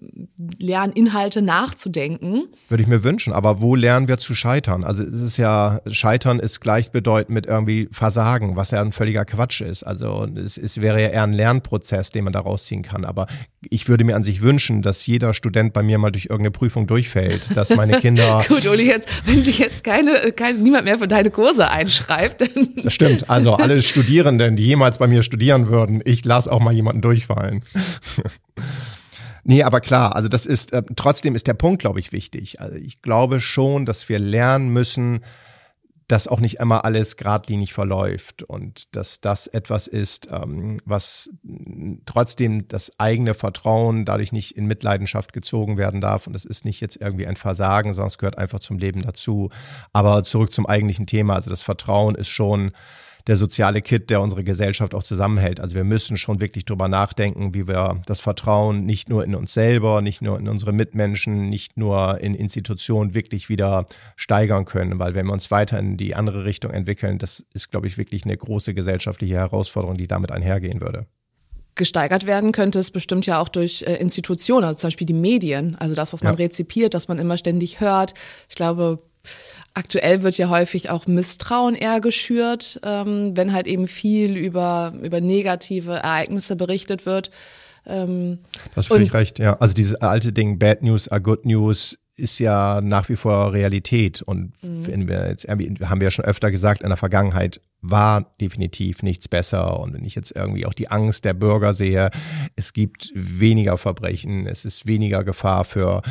Lerninhalte 0.60 1.42
nachzudenken. 1.42 2.48
Würde 2.68 2.84
ich 2.84 2.90
mir 2.90 3.04
wünschen, 3.04 3.32
aber 3.32 3.62
wo 3.62 3.76
lernen 3.76 4.08
wir 4.08 4.18
zu 4.18 4.36
scheitern? 4.36 4.84
Also 4.84 5.04
es 5.04 5.22
ist 5.22 5.38
ja, 5.38 5.80
Scheitern 5.90 6.40
ist 6.40 6.60
gleichbedeutend 6.60 7.34
mit 7.34 7.46
irgendwie 7.46 7.88
Versagen, 7.92 8.56
was 8.56 8.72
ja 8.72 8.82
ein 8.82 8.92
völliger 8.92 9.24
Quatsch 9.24 9.37
ist. 9.62 9.84
Also 9.84 10.28
es, 10.36 10.58
es 10.58 10.82
wäre 10.82 11.02
ja 11.02 11.10
eher 11.10 11.24
ein 11.24 11.34
Lernprozess, 11.34 12.12
den 12.12 12.24
man 12.24 12.34
daraus 12.34 12.66
ziehen 12.66 12.82
kann. 12.82 13.06
Aber 13.06 13.28
ich 13.70 13.88
würde 13.88 14.04
mir 14.04 14.16
an 14.16 14.24
sich 14.24 14.42
wünschen, 14.42 14.82
dass 14.82 15.06
jeder 15.06 15.34
Student 15.34 15.74
bei 15.74 15.84
mir 15.84 15.98
mal 15.98 16.12
durch 16.12 16.26
irgendeine 16.26 16.52
Prüfung 16.52 16.88
durchfällt, 16.88 17.56
dass 17.56 17.70
meine 17.76 18.00
Kinder. 18.02 18.44
Gut, 18.48 18.66
Uli, 18.66 18.88
jetzt, 18.88 19.08
wenn 19.26 19.44
du 19.44 19.50
jetzt 19.50 19.84
keine, 19.84 20.32
kein, 20.32 20.62
niemand 20.62 20.86
mehr 20.86 20.98
für 20.98 21.08
deine 21.08 21.32
Kurse 21.32 21.70
einschreibt, 21.70 22.42
dann. 22.42 22.50
Das 22.84 22.94
stimmt. 22.94 23.30
Also 23.30 23.56
alle 23.56 23.82
Studierenden, 23.82 24.56
die 24.56 24.66
jemals 24.66 24.98
bei 24.98 25.08
mir 25.08 25.24
studieren 25.24 25.70
würden, 25.70 26.02
ich 26.06 26.24
lasse 26.26 26.52
auch 26.52 26.60
mal 26.60 26.74
jemanden 26.74 27.02
durchfallen. 27.02 27.64
Nee, 29.50 29.64
aber 29.64 29.80
klar, 29.80 30.14
also 30.14 30.28
das 30.28 30.46
ist, 30.46 30.74
äh, 30.74 30.84
trotzdem 30.98 31.34
ist 31.34 31.48
der 31.48 31.54
Punkt, 31.54 31.80
glaube 31.80 32.02
ich, 32.02 32.12
wichtig. 32.12 32.60
Also 32.60 32.76
ich 32.76 33.02
glaube 33.02 33.40
schon, 33.40 33.86
dass 33.86 34.10
wir 34.10 34.20
lernen 34.20 34.68
müssen, 34.74 35.22
dass 36.08 36.28
auch 36.28 36.40
nicht 36.40 36.60
immer 36.60 36.86
alles 36.86 37.18
geradlinig 37.18 37.74
verläuft 37.74 38.44
und 38.44 38.96
dass 38.96 39.20
das 39.20 39.48
etwas 39.48 39.88
ist, 39.88 40.30
ähm, 40.32 40.80
was 40.86 41.30
trotzdem 42.06 42.68
das 42.70 42.94
eigene 42.98 43.34
Vertrauen 43.34 44.06
dadurch 44.06 44.32
nicht 44.32 44.54
in 44.54 44.68
Mitleidenschaft 44.68 45.34
gezogen 45.34 45.78
werden 45.78 46.00
darf. 46.00 46.26
Und 46.26 46.34
das 46.34 46.46
ist 46.46 46.64
nicht 46.64 46.80
jetzt 46.80 46.96
irgendwie 46.96 47.28
ein 47.28 47.36
Versagen, 47.36 47.94
sondern 47.94 48.08
es 48.08 48.18
gehört 48.18 48.38
einfach 48.38 48.60
zum 48.60 48.78
Leben 48.78 49.02
dazu. 49.02 49.50
Aber 49.92 50.24
zurück 50.24 50.54
zum 50.54 50.66
eigentlichen 50.66 51.08
Thema. 51.08 51.36
Also 51.36 51.50
das 51.50 51.64
Vertrauen 51.64 52.16
ist 52.16 52.30
schon 52.30 52.72
der 53.28 53.36
soziale 53.36 53.82
Kit, 53.82 54.10
der 54.10 54.22
unsere 54.22 54.44
Gesellschaft 54.44 54.96
auch 54.96 55.04
zusammenhält. 55.04 55.60
Also 55.60 55.76
wir 55.76 55.84
müssen 55.84 56.18
schon 56.18 56.40
wirklich 56.40 56.66
drüber 56.66 56.88
nachdenken, 56.88 57.54
wie 57.54 57.68
wir 57.68 58.02
das 58.06 58.22
Vertrauen 58.22 58.86
nicht 58.86 59.10
nur 59.10 59.24
in 59.24 59.36
uns 59.36 59.54
selber, 59.54 60.02
nicht 60.02 60.22
nur 60.22 60.40
in 60.40 60.48
unsere 60.48 60.72
Mitmenschen, 60.72 61.50
nicht 61.50 61.78
nur 61.78 62.20
in 62.22 62.34
Institutionen 62.34 63.14
wirklich 63.14 63.50
wieder 63.50 63.86
steigern 64.16 64.66
können. 64.66 64.98
Weil 64.98 65.14
wenn 65.14 65.26
wir 65.26 65.34
uns 65.34 65.52
weiter 65.52 65.78
in 65.78 65.98
die 65.98 66.16
andere 66.16 66.46
Richtung 66.46 66.72
entwickeln, 66.72 67.18
das 67.18 67.46
ist, 67.54 67.70
glaube 67.70 67.88
ich, 67.88 67.98
wirklich 67.98 68.24
eine 68.24 68.38
große 68.38 68.74
gesellschaftliche 68.74 69.36
Herausforderung, 69.36 69.98
die 69.98 70.08
damit 70.08 70.32
einhergehen 70.32 70.82
würde 70.82 71.06
gesteigert 71.76 72.26
werden 72.26 72.54
könnte 72.54 72.80
es 72.80 72.90
bestimmt 72.90 73.28
ja 73.28 73.40
auch 73.40 73.50
durch 73.50 73.84
äh, 73.84 73.98
Institutionen, 73.98 74.66
also 74.66 74.80
zum 74.80 74.88
Beispiel 74.88 75.06
die 75.06 75.14
Medien, 75.14 75.76
also 75.76 75.94
das, 75.94 76.12
was 76.12 76.24
man 76.24 76.34
ja. 76.34 76.38
rezipiert, 76.38 76.96
dass 76.96 77.08
man 77.08 77.20
immer 77.20 77.38
ständig 77.38 77.80
hört. 77.80 78.16
Ich 78.50 78.56
glaube, 78.56 79.00
Aktuell 79.78 80.24
wird 80.24 80.40
ja 80.40 80.50
häufig 80.50 80.90
auch 80.90 81.06
Misstrauen 81.06 81.76
eher 81.76 82.02
geschürt, 82.02 82.80
ähm, 82.84 83.38
wenn 83.38 83.54
halt 83.54 83.68
eben 83.68 83.88
viel 83.88 84.36
über, 84.36 84.92
über 85.04 85.22
negative 85.22 85.98
Ereignisse 85.98 86.56
berichtet 86.56 87.06
wird. 87.06 87.30
Ähm, 87.86 88.40
das 88.74 88.88
völlig 88.88 89.14
recht, 89.14 89.38
ja. 89.38 89.54
Also 89.58 89.76
dieses 89.76 89.94
alte 89.94 90.34
Ding, 90.34 90.58
Bad 90.58 90.82
News 90.82 91.08
are 91.10 91.22
Good 91.22 91.46
News, 91.46 91.96
ist 92.16 92.40
ja 92.40 92.82
nach 92.82 93.08
wie 93.10 93.18
vor 93.18 93.54
Realität. 93.54 94.24
Und 94.24 94.52
mhm. 94.64 94.88
wenn 94.88 95.08
wir 95.08 95.30
jetzt, 95.30 95.48
haben 95.48 95.60
wir 95.60 96.08
ja 96.08 96.10
schon 96.12 96.26
öfter 96.26 96.50
gesagt, 96.50 96.82
in 96.82 96.90
der 96.90 96.98
Vergangenheit 96.98 97.62
war 97.82 98.34
definitiv 98.42 99.04
nichts 99.04 99.28
besser. 99.28 99.80
Und 99.80 99.94
wenn 99.94 100.04
ich 100.04 100.16
jetzt 100.16 100.32
irgendwie 100.32 100.66
auch 100.66 100.74
die 100.74 100.90
Angst 100.90 101.26
der 101.26 101.34
Bürger 101.34 101.74
sehe, 101.74 102.10
es 102.56 102.74
gibt 102.74 103.12
weniger 103.14 103.78
Verbrechen, 103.78 104.48
es 104.48 104.66
ist 104.66 104.88
weniger 104.88 105.24
Gefahr 105.24 105.64
für 105.64 106.02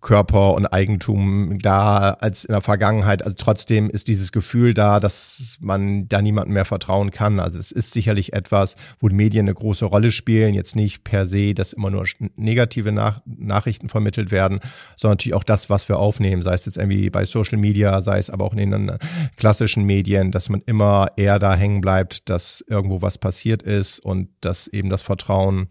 Körper 0.00 0.54
und 0.54 0.66
Eigentum 0.66 1.58
da 1.60 2.10
als 2.20 2.44
in 2.44 2.52
der 2.52 2.60
Vergangenheit. 2.60 3.22
Also 3.22 3.34
trotzdem 3.38 3.88
ist 3.88 4.08
dieses 4.08 4.30
Gefühl 4.30 4.74
da, 4.74 5.00
dass 5.00 5.56
man 5.60 6.06
da 6.08 6.20
niemandem 6.20 6.54
mehr 6.54 6.64
vertrauen 6.66 7.10
kann. 7.10 7.40
Also 7.40 7.58
es 7.58 7.72
ist 7.72 7.92
sicherlich 7.92 8.34
etwas, 8.34 8.76
wo 8.98 9.08
die 9.08 9.16
Medien 9.16 9.46
eine 9.46 9.54
große 9.54 9.86
Rolle 9.86 10.12
spielen. 10.12 10.54
Jetzt 10.54 10.76
nicht 10.76 11.02
per 11.02 11.26
se, 11.26 11.54
dass 11.54 11.72
immer 11.72 11.90
nur 11.90 12.06
negative 12.36 12.92
Nach 12.92 13.22
Nachrichten 13.24 13.88
vermittelt 13.88 14.30
werden, 14.30 14.60
sondern 14.96 15.14
natürlich 15.14 15.34
auch 15.34 15.44
das, 15.44 15.70
was 15.70 15.88
wir 15.88 15.98
aufnehmen, 15.98 16.42
sei 16.42 16.54
es 16.54 16.66
jetzt 16.66 16.76
irgendwie 16.76 17.10
bei 17.10 17.24
Social 17.24 17.58
Media, 17.58 18.02
sei 18.02 18.18
es 18.18 18.30
aber 18.30 18.44
auch 18.44 18.52
in 18.54 18.70
den 18.70 18.98
klassischen 19.36 19.84
Medien, 19.84 20.30
dass 20.30 20.48
man 20.48 20.62
immer 20.66 20.89
immer 20.90 21.06
eher 21.16 21.38
da 21.38 21.54
hängen 21.54 21.80
bleibt, 21.80 22.28
dass 22.28 22.64
irgendwo 22.68 23.00
was 23.00 23.18
passiert 23.18 23.62
ist 23.62 24.00
und 24.00 24.28
dass 24.40 24.66
eben 24.66 24.90
das 24.90 25.02
Vertrauen 25.02 25.68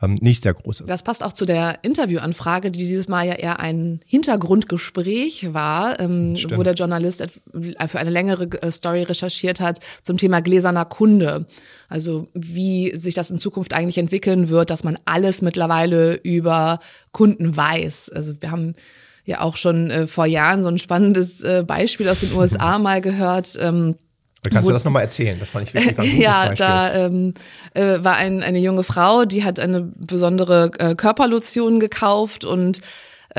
ähm, 0.00 0.16
nicht 0.20 0.42
sehr 0.42 0.54
groß 0.54 0.80
ist. 0.80 0.90
Das 0.90 1.02
passt 1.02 1.22
auch 1.22 1.32
zu 1.32 1.44
der 1.44 1.84
Interviewanfrage, 1.84 2.70
die 2.70 2.78
dieses 2.78 3.08
Mal 3.08 3.26
ja 3.26 3.34
eher 3.34 3.60
ein 3.60 4.00
Hintergrundgespräch 4.06 5.52
war, 5.52 6.00
ähm, 6.00 6.36
wo 6.54 6.62
der 6.62 6.74
Journalist 6.74 7.26
für 7.52 7.98
eine 7.98 8.10
längere 8.10 8.44
äh, 8.62 8.70
Story 8.70 9.02
recherchiert 9.02 9.60
hat 9.60 9.80
zum 10.02 10.16
Thema 10.16 10.40
gläserner 10.40 10.84
Kunde. 10.84 11.46
Also 11.88 12.28
wie 12.34 12.96
sich 12.96 13.14
das 13.14 13.30
in 13.30 13.38
Zukunft 13.38 13.74
eigentlich 13.74 13.98
entwickeln 13.98 14.48
wird, 14.48 14.70
dass 14.70 14.84
man 14.84 14.98
alles 15.04 15.42
mittlerweile 15.42 16.14
über 16.14 16.78
Kunden 17.12 17.56
weiß. 17.56 18.10
Also 18.10 18.40
wir 18.40 18.50
haben 18.50 18.74
ja 19.24 19.40
auch 19.40 19.56
schon 19.56 19.90
äh, 19.90 20.06
vor 20.06 20.24
Jahren 20.26 20.62
so 20.62 20.68
ein 20.68 20.78
spannendes 20.78 21.42
äh, 21.42 21.62
Beispiel 21.66 22.08
aus 22.08 22.20
den 22.20 22.32
USA 22.36 22.78
mal 22.78 23.02
gehört. 23.02 23.58
Ähm, 23.60 23.96
Kannst 24.50 24.68
du 24.68 24.72
das 24.72 24.84
nochmal 24.84 25.02
erzählen? 25.02 25.38
Das 25.38 25.50
fand 25.50 25.68
ich 25.68 25.74
wirklich 25.74 25.98
ein 25.98 26.20
Ja, 26.20 26.40
Beispiel. 26.46 26.56
da 26.56 26.94
ähm, 26.94 27.34
äh, 27.74 27.98
war 28.04 28.16
ein, 28.16 28.42
eine 28.42 28.58
junge 28.58 28.84
Frau, 28.84 29.24
die 29.24 29.44
hat 29.44 29.60
eine 29.60 29.82
besondere 29.82 30.70
äh, 30.78 30.94
Körperlotion 30.94 31.80
gekauft 31.80 32.44
und 32.44 32.80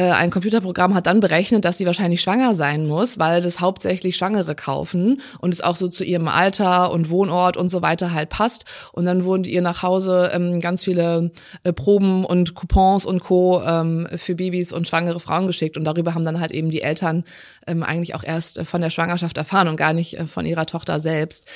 ein 0.01 0.29
Computerprogramm 0.29 0.93
hat 0.93 1.07
dann 1.07 1.19
berechnet, 1.19 1.65
dass 1.65 1.77
sie 1.77 1.85
wahrscheinlich 1.85 2.21
schwanger 2.21 2.53
sein 2.53 2.87
muss, 2.87 3.19
weil 3.19 3.41
das 3.41 3.59
hauptsächlich 3.59 4.15
Schwangere 4.15 4.55
kaufen 4.55 5.21
und 5.39 5.53
es 5.53 5.61
auch 5.61 5.75
so 5.75 5.87
zu 5.87 6.03
ihrem 6.03 6.27
Alter 6.27 6.91
und 6.91 7.09
Wohnort 7.09 7.57
und 7.57 7.69
so 7.69 7.81
weiter 7.81 8.13
halt 8.13 8.29
passt. 8.29 8.65
Und 8.93 9.05
dann 9.05 9.23
wurden 9.23 9.43
ihr 9.45 9.61
nach 9.61 9.83
Hause 9.83 10.29
ähm, 10.33 10.59
ganz 10.59 10.83
viele 10.83 11.31
äh, 11.63 11.73
Proben 11.73 12.25
und 12.25 12.53
Coupons 12.53 13.05
und 13.05 13.21
Co. 13.21 13.61
Ähm, 13.65 14.07
für 14.15 14.35
Babys 14.35 14.73
und 14.73 14.87
schwangere 14.87 15.19
Frauen 15.19 15.47
geschickt. 15.47 15.77
Und 15.77 15.85
darüber 15.85 16.13
haben 16.13 16.23
dann 16.23 16.39
halt 16.39 16.51
eben 16.51 16.69
die 16.69 16.81
Eltern 16.81 17.23
ähm, 17.65 17.83
eigentlich 17.83 18.15
auch 18.15 18.23
erst 18.23 18.61
von 18.65 18.81
der 18.81 18.89
Schwangerschaft 18.89 19.37
erfahren 19.37 19.67
und 19.67 19.77
gar 19.77 19.93
nicht 19.93 20.19
äh, 20.19 20.27
von 20.27 20.45
ihrer 20.45 20.65
Tochter 20.65 20.99
selbst. 20.99 21.47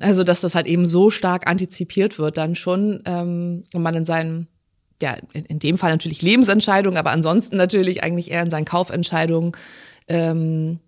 Also 0.00 0.24
dass 0.24 0.40
das 0.40 0.54
halt 0.54 0.66
eben 0.66 0.86
so 0.86 1.10
stark 1.10 1.46
antizipiert 1.46 2.18
wird 2.18 2.38
dann 2.38 2.54
schon 2.54 3.02
ähm, 3.04 3.64
und 3.72 3.82
man 3.82 3.94
in 3.94 4.04
seinen 4.04 4.48
ja, 5.02 5.16
in, 5.32 5.58
dem 5.58 5.78
Fall 5.78 5.90
natürlich 5.90 6.22
Lebensentscheidungen, 6.22 6.98
aber 6.98 7.10
ansonsten 7.10 7.56
natürlich 7.56 8.02
eigentlich 8.02 8.30
eher 8.30 8.42
in 8.42 8.50
seinen 8.50 8.64
Kaufentscheidungen 8.64 9.52
ähm, 10.08 10.78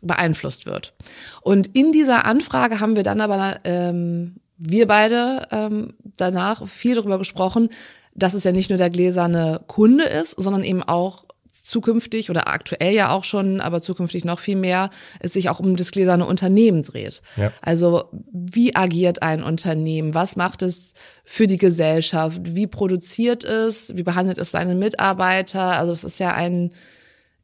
beeinflusst 0.00 0.66
wird. 0.66 0.94
Und 1.42 1.68
in 1.74 1.92
dieser 1.92 2.24
Anfrage 2.24 2.80
haben 2.80 2.96
wir 2.96 3.02
dann 3.02 3.20
aber, 3.20 3.60
ähm, 3.64 4.36
wir 4.56 4.86
beide 4.86 5.46
ähm, 5.50 5.94
danach 6.16 6.66
viel 6.66 6.94
darüber 6.94 7.18
gesprochen, 7.18 7.70
dass 8.14 8.34
es 8.34 8.44
ja 8.44 8.52
nicht 8.52 8.70
nur 8.70 8.78
der 8.78 8.90
gläserne 8.90 9.60
Kunde 9.66 10.04
ist, 10.04 10.32
sondern 10.32 10.64
eben 10.64 10.82
auch 10.82 11.24
zukünftig 11.64 12.30
oder 12.30 12.48
aktuell 12.48 12.94
ja 12.94 13.10
auch 13.10 13.24
schon, 13.24 13.60
aber 13.60 13.80
zukünftig 13.80 14.24
noch 14.24 14.38
viel 14.38 14.56
mehr, 14.56 14.90
es 15.20 15.32
sich 15.32 15.48
auch 15.50 15.60
um 15.60 15.76
das 15.76 15.90
gläserne 15.90 16.26
Unternehmen 16.26 16.82
dreht. 16.82 17.22
Ja. 17.36 17.52
Also 17.60 18.04
wie 18.32 18.74
agiert 18.74 19.22
ein 19.22 19.42
Unternehmen? 19.42 20.14
Was 20.14 20.36
macht 20.36 20.62
es 20.62 20.94
für 21.24 21.46
die 21.46 21.58
Gesellschaft? 21.58 22.40
Wie 22.44 22.66
produziert 22.66 23.44
es? 23.44 23.96
Wie 23.96 24.02
behandelt 24.02 24.38
es 24.38 24.50
seine 24.50 24.74
Mitarbeiter? 24.74 25.78
Also 25.78 25.92
es 25.92 26.04
ist 26.04 26.20
ja 26.20 26.32
ein 26.32 26.72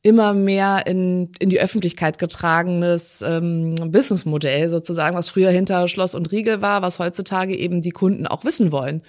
immer 0.04 0.34
mehr 0.34 0.86
in, 0.86 1.32
in 1.38 1.48
die 1.48 1.60
Öffentlichkeit 1.60 2.18
getragenes 2.18 3.22
ähm, 3.26 3.74
Businessmodell 3.90 4.68
sozusagen, 4.68 5.16
was 5.16 5.30
früher 5.30 5.50
hinter 5.50 5.88
Schloss 5.88 6.14
und 6.14 6.30
Riegel 6.30 6.60
war, 6.60 6.82
was 6.82 6.98
heutzutage 6.98 7.56
eben 7.56 7.80
die 7.80 7.90
Kunden 7.90 8.26
auch 8.26 8.44
wissen 8.44 8.70
wollen. 8.70 9.00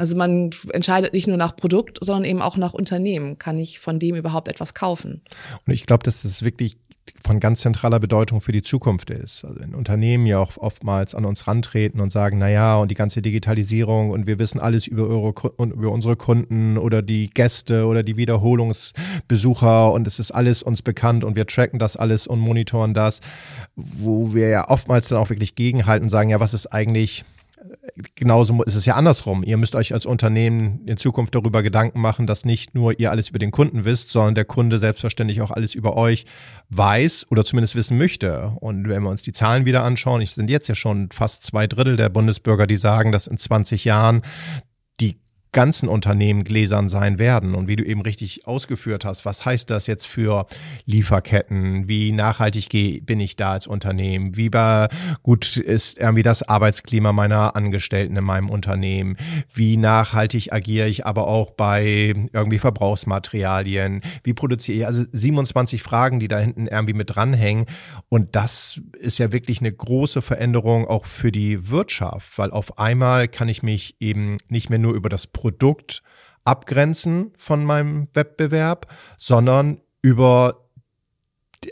Also 0.00 0.16
man 0.16 0.48
entscheidet 0.72 1.12
nicht 1.12 1.26
nur 1.26 1.36
nach 1.36 1.54
Produkt, 1.54 1.98
sondern 2.00 2.24
eben 2.24 2.40
auch 2.40 2.56
nach 2.56 2.72
Unternehmen. 2.72 3.36
Kann 3.36 3.58
ich 3.58 3.80
von 3.80 3.98
dem 3.98 4.16
überhaupt 4.16 4.48
etwas 4.48 4.72
kaufen? 4.72 5.20
Und 5.66 5.74
ich 5.74 5.84
glaube, 5.84 6.04
dass 6.04 6.22
das 6.22 6.42
wirklich 6.42 6.78
von 7.22 7.38
ganz 7.38 7.60
zentraler 7.60 8.00
Bedeutung 8.00 8.40
für 8.40 8.52
die 8.52 8.62
Zukunft 8.62 9.10
ist. 9.10 9.44
Also 9.44 9.60
in 9.60 9.74
Unternehmen 9.74 10.24
ja 10.24 10.38
auch 10.38 10.56
oftmals 10.56 11.14
an 11.14 11.26
uns 11.26 11.46
rantreten 11.46 12.00
und 12.00 12.10
sagen, 12.10 12.38
na 12.38 12.48
ja, 12.48 12.78
und 12.78 12.90
die 12.90 12.94
ganze 12.94 13.20
Digitalisierung 13.20 14.08
und 14.08 14.26
wir 14.26 14.38
wissen 14.38 14.58
alles 14.58 14.86
über, 14.86 15.06
eure, 15.06 15.34
über 15.58 15.92
unsere 15.92 16.16
Kunden 16.16 16.78
oder 16.78 17.02
die 17.02 17.28
Gäste 17.28 17.84
oder 17.84 18.02
die 18.02 18.16
Wiederholungsbesucher 18.16 19.92
und 19.92 20.06
es 20.06 20.18
ist 20.18 20.30
alles 20.30 20.62
uns 20.62 20.80
bekannt 20.80 21.24
und 21.24 21.36
wir 21.36 21.46
tracken 21.46 21.78
das 21.78 21.98
alles 21.98 22.26
und 22.26 22.38
monitoren 22.38 22.94
das, 22.94 23.20
wo 23.76 24.32
wir 24.32 24.48
ja 24.48 24.70
oftmals 24.70 25.08
dann 25.08 25.18
auch 25.18 25.28
wirklich 25.28 25.56
gegenhalten 25.56 26.04
und 26.04 26.10
sagen, 26.10 26.30
ja, 26.30 26.40
was 26.40 26.54
ist 26.54 26.68
eigentlich 26.68 27.24
genauso 28.14 28.62
ist 28.62 28.74
es 28.74 28.86
ja 28.86 28.94
andersrum. 28.94 29.42
Ihr 29.42 29.56
müsst 29.56 29.74
euch 29.74 29.92
als 29.92 30.06
Unternehmen 30.06 30.86
in 30.86 30.96
Zukunft 30.96 31.34
darüber 31.34 31.62
Gedanken 31.62 32.00
machen, 32.00 32.26
dass 32.26 32.44
nicht 32.44 32.74
nur 32.74 32.98
ihr 32.98 33.10
alles 33.10 33.28
über 33.28 33.38
den 33.38 33.50
Kunden 33.50 33.84
wisst, 33.84 34.10
sondern 34.10 34.34
der 34.34 34.44
Kunde 34.44 34.78
selbstverständlich 34.78 35.40
auch 35.42 35.50
alles 35.50 35.74
über 35.74 35.96
euch 35.96 36.26
weiß 36.70 37.26
oder 37.30 37.44
zumindest 37.44 37.74
wissen 37.74 37.98
möchte. 37.98 38.52
Und 38.60 38.88
wenn 38.88 39.02
wir 39.02 39.10
uns 39.10 39.22
die 39.22 39.32
Zahlen 39.32 39.64
wieder 39.64 39.84
anschauen, 39.84 40.20
ich 40.20 40.32
sind 40.32 40.50
jetzt 40.50 40.68
ja 40.68 40.74
schon 40.74 41.10
fast 41.10 41.42
zwei 41.42 41.66
Drittel 41.66 41.96
der 41.96 42.08
Bundesbürger, 42.08 42.66
die 42.66 42.76
sagen, 42.76 43.12
dass 43.12 43.26
in 43.26 43.38
20 43.38 43.84
Jahren 43.84 44.22
die 45.00 45.20
ganzen 45.52 45.88
Unternehmen 45.88 46.44
gläsern 46.44 46.88
sein 46.88 47.18
werden. 47.18 47.54
Und 47.54 47.68
wie 47.68 47.76
du 47.76 47.84
eben 47.84 48.02
richtig 48.02 48.46
ausgeführt 48.46 49.04
hast, 49.04 49.24
was 49.24 49.44
heißt 49.44 49.70
das 49.70 49.86
jetzt 49.86 50.06
für 50.06 50.46
Lieferketten? 50.86 51.88
Wie 51.88 52.12
nachhaltig 52.12 52.68
bin 53.04 53.20
ich 53.20 53.36
da 53.36 53.52
als 53.52 53.66
Unternehmen? 53.66 54.36
Wie 54.36 54.50
gut 55.22 55.56
ist 55.56 55.98
irgendwie 55.98 56.22
das 56.22 56.42
Arbeitsklima 56.42 57.12
meiner 57.12 57.56
Angestellten 57.56 58.16
in 58.16 58.24
meinem 58.24 58.50
Unternehmen? 58.50 59.16
Wie 59.52 59.76
nachhaltig 59.76 60.52
agiere 60.52 60.88
ich 60.88 61.06
aber 61.06 61.26
auch 61.26 61.50
bei 61.50 62.14
irgendwie 62.32 62.58
Verbrauchsmaterialien? 62.58 64.02
Wie 64.22 64.34
produziere 64.34 64.78
ich? 64.78 64.86
Also 64.86 65.04
27 65.12 65.82
Fragen, 65.82 66.20
die 66.20 66.28
da 66.28 66.38
hinten 66.38 66.66
irgendwie 66.66 66.94
mit 66.94 67.14
dranhängen. 67.14 67.66
Und 68.08 68.36
das 68.36 68.80
ist 68.98 69.18
ja 69.18 69.32
wirklich 69.32 69.60
eine 69.60 69.72
große 69.72 70.22
Veränderung 70.22 70.86
auch 70.86 71.06
für 71.06 71.32
die 71.32 71.70
Wirtschaft, 71.70 72.38
weil 72.38 72.50
auf 72.50 72.78
einmal 72.78 73.28
kann 73.28 73.48
ich 73.48 73.62
mich 73.62 73.96
eben 74.00 74.36
nicht 74.48 74.70
mehr 74.70 74.78
nur 74.78 74.94
über 74.94 75.08
das 75.08 75.26
Produkt 75.40 76.02
abgrenzen 76.44 77.32
von 77.38 77.64
meinem 77.64 78.08
Wettbewerb, 78.12 78.92
sondern 79.16 79.80
über 80.02 80.66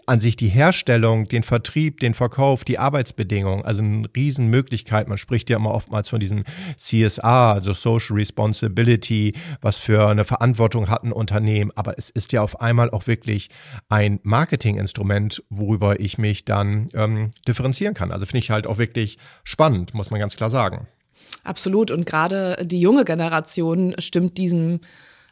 an 0.06 0.20
sich 0.20 0.36
die 0.36 0.48
Herstellung, 0.48 1.28
den 1.28 1.42
Vertrieb, 1.42 2.00
den 2.00 2.14
Verkauf, 2.14 2.64
die 2.64 2.78
Arbeitsbedingungen, 2.78 3.64
also 3.66 3.82
eine 3.82 4.08
Riesenmöglichkeit. 4.14 5.06
Man 5.06 5.18
spricht 5.18 5.50
ja 5.50 5.58
immer 5.58 5.72
oftmals 5.72 6.08
von 6.08 6.18
diesem 6.18 6.44
CSR, 6.78 7.54
also 7.54 7.74
Social 7.74 8.16
Responsibility, 8.16 9.34
was 9.60 9.76
für 9.76 10.08
eine 10.08 10.24
Verantwortung 10.24 10.88
hat 10.88 11.04
ein 11.04 11.12
Unternehmen. 11.12 11.70
Aber 11.74 11.98
es 11.98 12.08
ist 12.08 12.32
ja 12.32 12.40
auf 12.40 12.60
einmal 12.60 12.90
auch 12.90 13.06
wirklich 13.06 13.50
ein 13.90 14.18
Marketinginstrument, 14.22 15.42
worüber 15.50 16.00
ich 16.00 16.16
mich 16.16 16.46
dann 16.46 16.88
ähm, 16.94 17.30
differenzieren 17.46 17.92
kann. 17.92 18.12
Also 18.12 18.24
finde 18.24 18.38
ich 18.38 18.50
halt 18.50 18.66
auch 18.66 18.78
wirklich 18.78 19.18
spannend, 19.44 19.92
muss 19.92 20.10
man 20.10 20.20
ganz 20.20 20.36
klar 20.36 20.48
sagen. 20.48 20.88
Absolut. 21.44 21.90
Und 21.90 22.06
gerade 22.06 22.58
die 22.64 22.80
junge 22.80 23.04
Generation 23.04 23.94
stimmt 23.98 24.38
diesem 24.38 24.80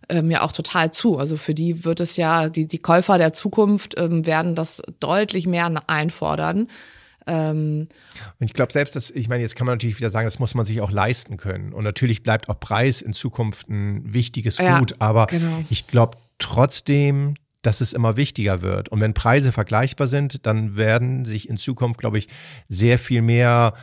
ähm, 0.09 0.31
ja 0.31 0.43
auch 0.43 0.53
total 0.53 0.93
zu. 0.93 1.19
Also 1.19 1.37
für 1.37 1.55
die 1.55 1.85
wird 1.85 2.01
es 2.01 2.17
ja, 2.17 2.49
die, 2.49 2.67
die 2.67 2.79
Käufer 2.79 3.19
der 3.19 3.33
Zukunft 3.33 3.95
ähm, 3.99 4.27
werden 4.27 4.55
das 4.55 4.83
deutlich 5.01 5.47
mehr 5.47 5.71
einfordern. 5.87 6.69
Ähm, 7.27 7.89
und 8.39 8.47
ich 8.47 8.55
glaube 8.55 8.73
selbst, 8.73 8.95
dass, 8.95 9.11
ich 9.11 9.29
meine, 9.29 9.43
jetzt 9.43 9.57
kann 9.57 9.67
man 9.67 9.75
natürlich 9.75 9.99
wieder 9.99 10.11
sagen, 10.11 10.27
das 10.27 10.39
muss 10.39 10.55
man 10.55 10.65
sich 10.65 10.81
auch 10.81 10.91
leisten 10.91 11.37
können. 11.37 11.73
Und 11.73 11.85
natürlich 11.85 12.23
bleibt 12.23 12.49
auch 12.49 12.61
Preis 12.61 13.03
in 13.03 13.13
Zukunft 13.13 13.69
ein 13.69 14.13
wichtiges 14.13 14.59
ja, 14.59 14.79
Gut, 14.79 14.95
aber 15.01 15.27
genau. 15.27 15.65
ich 15.69 15.87
glaube 15.87 16.19
trotzdem, 16.39 17.35
dass 17.63 17.81
es 17.81 17.93
immer 17.93 18.17
wichtiger 18.17 18.63
wird. 18.63 18.89
Und 18.91 19.01
wenn 19.01 19.13
Preise 19.13 19.51
vergleichbar 19.51 20.07
sind, 20.07 20.47
dann 20.47 20.77
werden 20.77 21.25
sich 21.25 21.49
in 21.49 21.57
Zukunft, 21.57 21.99
glaube 21.99 22.19
ich, 22.19 22.29
sehr 22.69 22.99
viel 23.01 23.23
mehr 23.23 23.75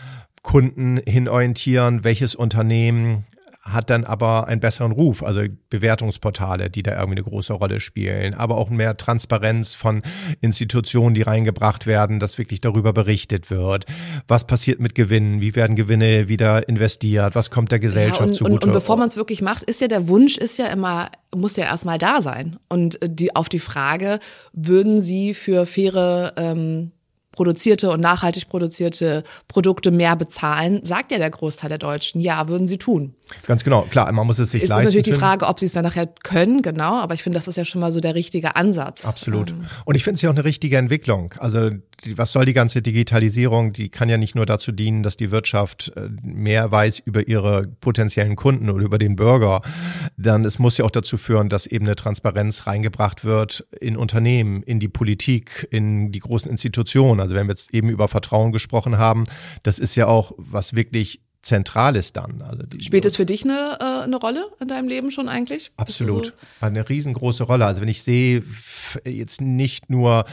Kunden 0.44 1.02
hinorientieren, 1.08 2.04
welches 2.04 2.36
Unternehmen 2.36 3.26
hat 3.64 3.90
dann 3.90 4.04
aber 4.04 4.48
einen 4.48 4.60
besseren 4.60 4.92
Ruf, 4.92 5.24
also 5.24 5.42
Bewertungsportale, 5.70 6.70
die 6.70 6.84
da 6.84 6.92
irgendwie 6.92 7.20
eine 7.20 7.24
große 7.24 7.54
Rolle 7.54 7.80
spielen, 7.80 8.34
aber 8.34 8.58
auch 8.58 8.70
mehr 8.70 8.98
Transparenz 8.98 9.74
von 9.74 10.02
Institutionen, 10.42 11.16
die 11.16 11.22
reingebracht 11.22 11.88
werden, 11.88 12.20
dass 12.20 12.38
wirklich 12.38 12.60
darüber 12.60 12.92
berichtet 12.92 13.50
wird. 13.50 13.86
Was 14.28 14.46
passiert 14.46 14.82
mit 14.82 14.96
Gewinnen? 14.96 15.40
Wie 15.40 15.56
werden 15.56 15.78
Gewinne 15.78 16.28
wieder 16.28 16.68
investiert? 16.68 17.36
Was 17.36 17.52
kommt 17.52 17.72
der 17.72 17.80
Gesellschaft 17.80 18.20
ja, 18.20 18.26
und, 18.28 18.36
zugute? 18.36 18.54
Und, 18.54 18.64
und 18.66 18.72
bevor 18.74 18.98
man 18.98 19.08
es 19.08 19.16
wirklich 19.16 19.42
macht, 19.42 19.64
ist 19.64 19.80
ja 19.80 19.88
der 19.88 20.10
Wunsch, 20.10 20.38
ist 20.38 20.60
ja 20.60 20.68
immer, 20.68 21.10
muss 21.34 21.56
ja 21.56 21.64
erstmal 21.64 21.98
da 21.98 22.22
sein. 22.22 22.58
Und 22.68 23.00
die, 23.02 23.34
auf 23.34 23.48
die 23.48 23.60
Frage, 23.60 24.20
würden 24.52 25.00
Sie 25.00 25.34
für 25.34 25.66
faire 25.66 26.34
ähm, 26.36 26.92
produzierte 27.34 27.92
und 27.92 28.00
nachhaltig 28.00 28.48
produzierte 28.48 29.24
Produkte 29.50 29.92
mehr 29.92 30.16
bezahlen, 30.16 30.84
sagt 30.84 31.12
ja 31.12 31.18
der 31.18 31.30
Großteil 31.30 31.70
der 31.70 31.78
Deutschen, 31.78 32.22
ja, 32.22 32.48
würden 32.48 32.68
sie 32.68 32.78
tun. 32.78 33.14
Ganz 33.48 33.64
genau, 33.64 33.84
klar, 33.84 34.12
man 34.12 34.26
muss 34.28 34.40
es 34.40 34.52
sich 34.52 34.64
es 34.64 34.70
leisten. 34.70 34.88
Es 34.88 34.90
ist 34.90 34.96
natürlich 34.96 35.16
die 35.16 35.20
Frage, 35.20 35.48
ob 35.48 35.60
sie 35.60 35.66
es 35.66 35.74
dann 35.74 35.84
nachher 35.84 36.08
können, 36.24 36.62
genau, 36.62 37.00
aber 37.00 37.14
ich 37.14 37.24
finde, 37.24 37.38
das 37.38 37.48
ist 37.48 37.58
ja 37.58 37.66
schon 37.66 37.82
mal 37.82 37.92
so 37.92 38.00
der 38.00 38.16
richtige 38.16 38.56
Ansatz. 38.56 39.06
Absolut. 39.06 39.52
Ähm. 39.52 39.66
Und 39.86 39.96
ich 39.96 40.04
finde 40.04 40.16
es 40.16 40.22
ja 40.22 40.30
auch 40.30 40.36
eine 40.36 40.44
richtige 40.44 40.78
Entwicklung. 40.78 41.34
Also 41.40 41.72
was 42.16 42.32
soll 42.32 42.46
die 42.46 42.54
ganze 42.54 42.82
Digitalisierung? 42.82 43.74
Die 43.74 43.90
kann 43.90 44.10
ja 44.10 44.18
nicht 44.18 44.36
nur 44.36 44.46
dazu 44.46 44.72
dienen, 44.72 45.04
dass 45.04 45.18
die 45.18 45.32
Wirtschaft 45.32 45.92
äh, 45.96 46.10
mehr 46.22 46.72
weiß 46.72 47.00
über 47.00 47.28
ihre 47.28 47.68
potenziellen 47.82 48.36
Kunden 48.36 48.70
oder 48.70 48.84
über 48.84 48.98
den 48.98 49.16
Bürger. 49.16 49.62
Dann 50.18 50.46
es 50.46 50.60
muss 50.60 50.78
ja 50.78 50.86
auch 50.86 50.92
dazu 50.92 51.18
führen, 51.18 51.50
dass 51.50 51.68
eben 51.68 51.86
eine 51.86 51.96
Transparenz 51.96 52.68
reingebracht 52.68 53.26
wird 53.26 53.66
in 53.80 53.98
Unternehmen, 53.98 54.64
in 54.64 54.80
die 54.80 54.90
Politik, 54.90 55.68
in 55.72 56.12
die 56.12 56.20
großen 56.20 56.50
Institutionen. 56.50 57.20
Also 57.20 57.36
wenn 57.36 57.48
wir 57.48 57.52
jetzt 57.52 57.74
eben 57.74 57.90
über 57.90 58.08
Vertrauen 58.08 58.52
gesprochen 58.52 58.98
haben, 58.98 59.26
das 59.64 59.80
ist 59.80 59.96
ja 59.96 60.08
auch 60.08 60.34
was 60.38 60.76
wirklich 60.76 61.22
zentral 61.44 61.96
ist 61.96 62.16
dann. 62.16 62.42
Also 62.42 62.64
Spielt 62.80 63.06
es 63.06 63.18
für 63.18 63.26
dich 63.26 63.44
eine, 63.44 63.78
äh, 63.80 64.04
eine 64.04 64.16
Rolle 64.16 64.46
in 64.60 64.70
deinem 64.70 64.88
Leben 64.88 65.12
schon 65.12 65.30
eigentlich? 65.30 65.72
Absolut. 65.78 66.28
So? 66.28 66.32
Eine 66.62 66.88
riesengroße 66.88 67.44
Rolle. 67.44 67.66
Also 67.66 67.82
wenn 67.82 67.90
ich 67.90 68.02
sehe, 68.02 68.44
jetzt 69.06 69.42
nicht 69.42 69.90
nur, 69.90 70.26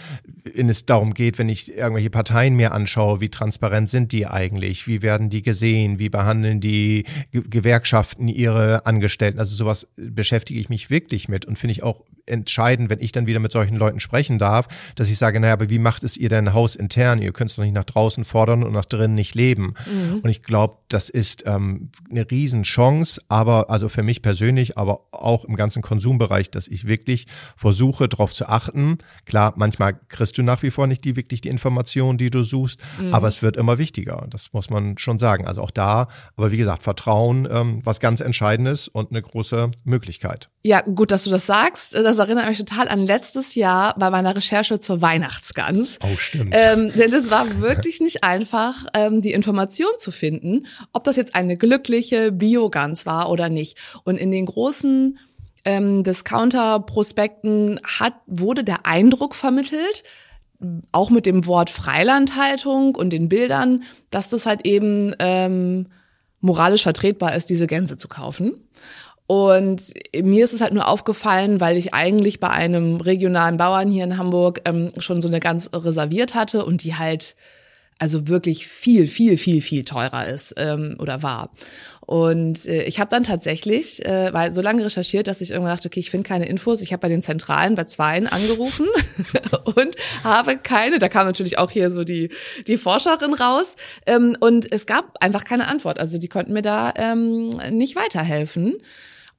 wenn 0.55 0.69
es 0.69 0.87
darum 0.87 1.13
geht, 1.13 1.39
wenn 1.39 1.49
ich 1.49 1.77
irgendwelche 1.77 2.11
Parteien 2.11 2.55
mir 2.55 2.73
anschaue, 2.73 3.21
wie 3.21 3.29
transparent 3.29 3.91
sind 3.91 4.13
die 4.13 4.27
eigentlich? 4.27 4.87
Wie 4.87 5.03
werden 5.03 5.31
die 5.31 5.43
gesehen? 5.43 5.99
Wie 5.99 6.09
behandeln 6.09 6.61
die 6.61 7.05
Gewerkschaften 7.33 8.29
ihre 8.29 8.87
Angestellten? 8.87 9.41
Also 9.41 9.57
sowas 9.57 9.89
beschäftige 9.97 10.61
ich 10.61 10.69
mich 10.69 10.91
wirklich 10.91 11.29
mit 11.29 11.45
und 11.45 11.59
finde 11.59 11.73
ich 11.73 11.83
auch 11.83 12.05
entscheidend, 12.31 12.89
wenn 12.91 13.01
ich 13.01 13.13
dann 13.13 13.27
wieder 13.27 13.41
mit 13.41 13.53
solchen 13.53 13.77
Leuten 13.77 14.01
sprechen 14.01 14.39
darf, 14.39 14.69
dass 14.95 15.09
ich 15.09 15.19
sage, 15.19 15.41
naja, 15.41 15.53
aber 15.53 15.69
wie 15.69 15.79
macht 15.79 16.05
es 16.05 16.17
ihr 16.17 16.29
denn 16.29 16.53
hausintern? 16.53 17.21
Ihr 17.21 17.33
könnt 17.33 17.51
es 17.51 17.57
doch 17.57 17.65
nicht 17.65 17.75
nach 17.75 17.85
draußen 17.85 18.25
fordern 18.25 18.63
und 18.63 18.73
nach 18.73 18.85
drinnen 18.85 19.15
nicht 19.15 19.35
leben. 19.35 19.75
Mhm. 19.87 20.21
Und 20.21 20.31
ich 20.31 20.43
glaube, 20.43 20.79
das 21.01 21.09
ist 21.09 21.45
ähm, 21.47 21.89
eine 22.11 22.31
Riesenchance, 22.31 23.23
aber 23.29 23.71
also 23.71 23.89
für 23.89 24.03
mich 24.03 24.21
persönlich, 24.21 24.77
aber 24.77 25.01
auch 25.13 25.47
im 25.47 25.57
ganzen 25.57 25.81
Konsumbereich, 25.81 26.51
dass 26.51 26.69
ich 26.69 26.87
wirklich 26.87 27.27
versuche, 27.57 28.07
darauf 28.07 28.35
zu 28.35 28.47
achten. 28.47 28.99
Klar, 29.25 29.55
manchmal 29.57 29.99
kriegst 30.09 30.37
du 30.37 30.43
nach 30.43 30.63
wie 30.63 30.71
vor 30.71 30.87
nicht 30.87 31.03
die 31.07 31.17
wirklich 31.17 31.41
die 31.41 31.49
Informationen, 31.49 32.19
die 32.19 32.29
du 32.29 32.45
suchst, 32.45 32.83
mhm. 33.01 33.15
aber 33.15 33.29
es 33.29 33.41
wird 33.41 33.57
immer 33.57 33.79
wichtiger. 33.79 34.27
Das 34.29 34.53
muss 34.53 34.69
man 34.69 34.99
schon 34.99 35.19
sagen. 35.19 35.47
Also 35.47 35.63
auch 35.63 35.71
da, 35.71 36.09
aber 36.37 36.53
wie 36.53 36.59
gesagt, 36.59 36.83
Vertrauen, 36.83 37.49
ähm, 37.51 37.81
was 37.83 37.99
ganz 37.99 38.21
Entscheidendes 38.21 38.87
und 38.87 39.11
eine 39.11 39.23
große 39.23 39.71
Möglichkeit. 39.85 40.51
Ja, 40.63 40.83
gut, 40.83 41.11
dass 41.11 41.25
du 41.25 41.31
das 41.31 41.47
sagst. 41.47 41.95
Das 41.95 42.19
erinnert 42.19 42.47
mich 42.47 42.59
total 42.59 42.89
an 42.89 43.07
letztes 43.07 43.55
Jahr 43.55 43.95
bei 43.99 44.11
meiner 44.11 44.37
Recherche 44.37 44.79
zur 44.79 45.01
Weihnachtsgans. 45.01 45.99
Oh, 46.03 46.17
stimmt. 46.19 46.55
Ähm, 46.55 46.93
denn 46.95 47.15
es 47.15 47.31
war 47.31 47.61
wirklich 47.61 48.01
nicht 48.01 48.23
einfach, 48.25 48.85
ähm, 48.93 49.23
die 49.23 49.33
Information 49.33 49.91
zu 49.97 50.11
finden, 50.11 50.67
ob 50.93 51.05
das 51.05 51.17
jetzt 51.17 51.35
eine 51.35 51.57
glückliche 51.57 52.31
Biogans 52.31 53.07
war 53.07 53.31
oder 53.31 53.49
nicht. 53.49 53.79
Und 54.05 54.19
in 54.19 54.31
den 54.31 54.45
großen 54.45 55.19
ähm, 55.65 56.05
Discounter-Prospekten 56.05 57.81
hat, 57.83 58.15
wurde 58.27 58.63
der 58.63 58.85
Eindruck 58.85 59.35
vermittelt, 59.35 60.05
auch 60.93 61.09
mit 61.09 61.25
dem 61.25 61.47
Wort 61.47 61.71
Freilandhaltung 61.71 62.95
und 62.95 63.11
den 63.11 63.31
Bildern, 63.31 63.83
dass 64.11 64.29
das 64.29 64.45
halt 64.45 64.67
eben 64.67 65.15
ähm, 65.19 65.87
moralisch 66.41 66.83
vertretbar 66.83 67.35
ist, 67.35 67.49
diese 67.49 67.67
Gänse 67.67 67.97
zu 67.97 68.09
kaufen. 68.09 68.69
Und 69.31 69.95
mir 70.13 70.45
ist 70.45 70.55
es 70.55 70.61
halt 70.61 70.75
nur 70.75 70.89
aufgefallen, 70.89 71.61
weil 71.61 71.77
ich 71.77 71.95
eigentlich 71.95 72.41
bei 72.41 72.51
einem 72.51 72.97
regionalen 72.97 73.59
Bauern 73.59 73.89
hier 73.89 74.03
in 74.03 74.19
Hamburg 74.19 74.61
ähm, 74.65 74.91
schon 74.99 75.21
so 75.21 75.29
eine 75.29 75.39
ganz 75.39 75.71
reserviert 75.73 76.35
hatte 76.35 76.65
und 76.65 76.83
die 76.83 76.97
halt 76.97 77.37
also 78.01 78.27
wirklich 78.27 78.67
viel, 78.67 79.07
viel, 79.07 79.39
viel, 79.39 79.61
viel 79.61 79.85
teurer 79.85 80.27
ist 80.27 80.55
ähm, 80.57 80.97
oder 80.99 81.23
war. 81.23 81.51
Und 82.01 82.67
äh, 82.67 82.83
ich 82.83 82.99
habe 82.99 83.09
dann 83.09 83.23
tatsächlich, 83.23 84.05
äh, 84.05 84.33
weil 84.33 84.51
so 84.51 84.63
lange 84.63 84.85
recherchiert, 84.85 85.29
dass 85.29 85.41
ich 85.41 85.53
irgendwann 85.53 85.77
dachte, 85.77 85.87
okay, 85.87 86.01
ich 86.01 86.11
finde 86.11 86.27
keine 86.27 86.49
Infos. 86.49 86.83
Ich 86.83 86.93
habe 86.93 87.03
bei 87.03 87.09
den 87.09 87.23
Zentralen, 87.23 87.77
bei 87.77 87.85
Zweien 87.85 88.27
angerufen 88.27 88.89
und 89.77 89.95
habe 90.25 90.57
keine. 90.57 90.99
Da 90.99 91.09
kam 91.09 91.27
natürlich 91.27 91.57
auch 91.57 91.71
hier 91.71 91.93
so 91.93 92.03
die 92.03 92.31
die 92.67 92.79
Forscherin 92.79 93.35
raus 93.35 93.77
ähm, 94.07 94.37
und 94.41 94.73
es 94.73 94.87
gab 94.87 95.23
einfach 95.23 95.45
keine 95.45 95.69
Antwort. 95.69 96.01
Also 96.01 96.19
die 96.19 96.27
konnten 96.27 96.53
mir 96.53 96.63
da 96.63 96.93
ähm, 96.97 97.51
nicht 97.71 97.95
weiterhelfen 97.95 98.75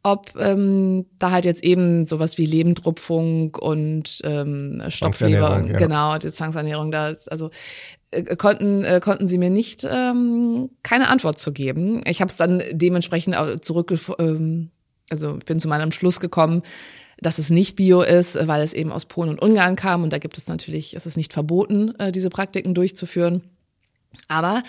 ob 0.04 0.34
ähm, 0.38 1.06
da 1.20 1.32
halt 1.32 1.46
jetzt 1.46 1.64
eben 1.64 2.06
sowas 2.06 2.38
wie 2.38 2.46
Lebendrupfung 2.46 3.56
und 3.56 4.22
ähm, 4.24 4.82
Stoffleber, 4.88 5.64
ja. 5.68 5.78
genau, 5.78 6.18
die 6.18 6.32
Zwangsernährung 6.32 6.92
da 6.92 7.10
ist, 7.10 7.32
also 7.32 7.52
äh, 8.10 8.36
konnten 8.36 8.84
äh, 8.84 9.00
konnten 9.00 9.28
sie 9.28 9.38
mir 9.38 9.50
nicht 9.50 9.88
ähm, 9.90 10.72
keine 10.84 11.10
Antwort 11.10 11.38
zu 11.38 11.52
geben. 11.52 12.02
Ich 12.06 12.22
habe 12.22 12.30
es 12.30 12.38
dann 12.38 12.64
dementsprechend 12.72 13.36
zurück, 13.64 13.94
ähm, 14.20 14.72
also 15.10 15.38
bin 15.46 15.60
zu 15.60 15.68
meinem 15.68 15.92
Schluss 15.92 16.20
gekommen, 16.20 16.64
dass 17.20 17.38
es 17.38 17.52
nicht 17.52 17.76
Bio 17.76 18.02
ist, 18.02 18.36
weil 18.48 18.64
es 18.64 18.74
eben 18.74 18.92
aus 18.92 19.06
Polen 19.06 19.30
und 19.30 19.42
Ungarn 19.42 19.76
kam 19.76 20.04
und 20.04 20.12
da 20.12 20.18
gibt 20.18 20.38
es 20.38 20.48
natürlich, 20.48 20.96
es 20.96 21.06
ist 21.06 21.18
nicht 21.18 21.34
verboten, 21.34 21.94
äh, 22.00 22.12
diese 22.12 22.30
Praktiken 22.30 22.74
durchzuführen. 22.74 23.44
Aber 24.28 24.64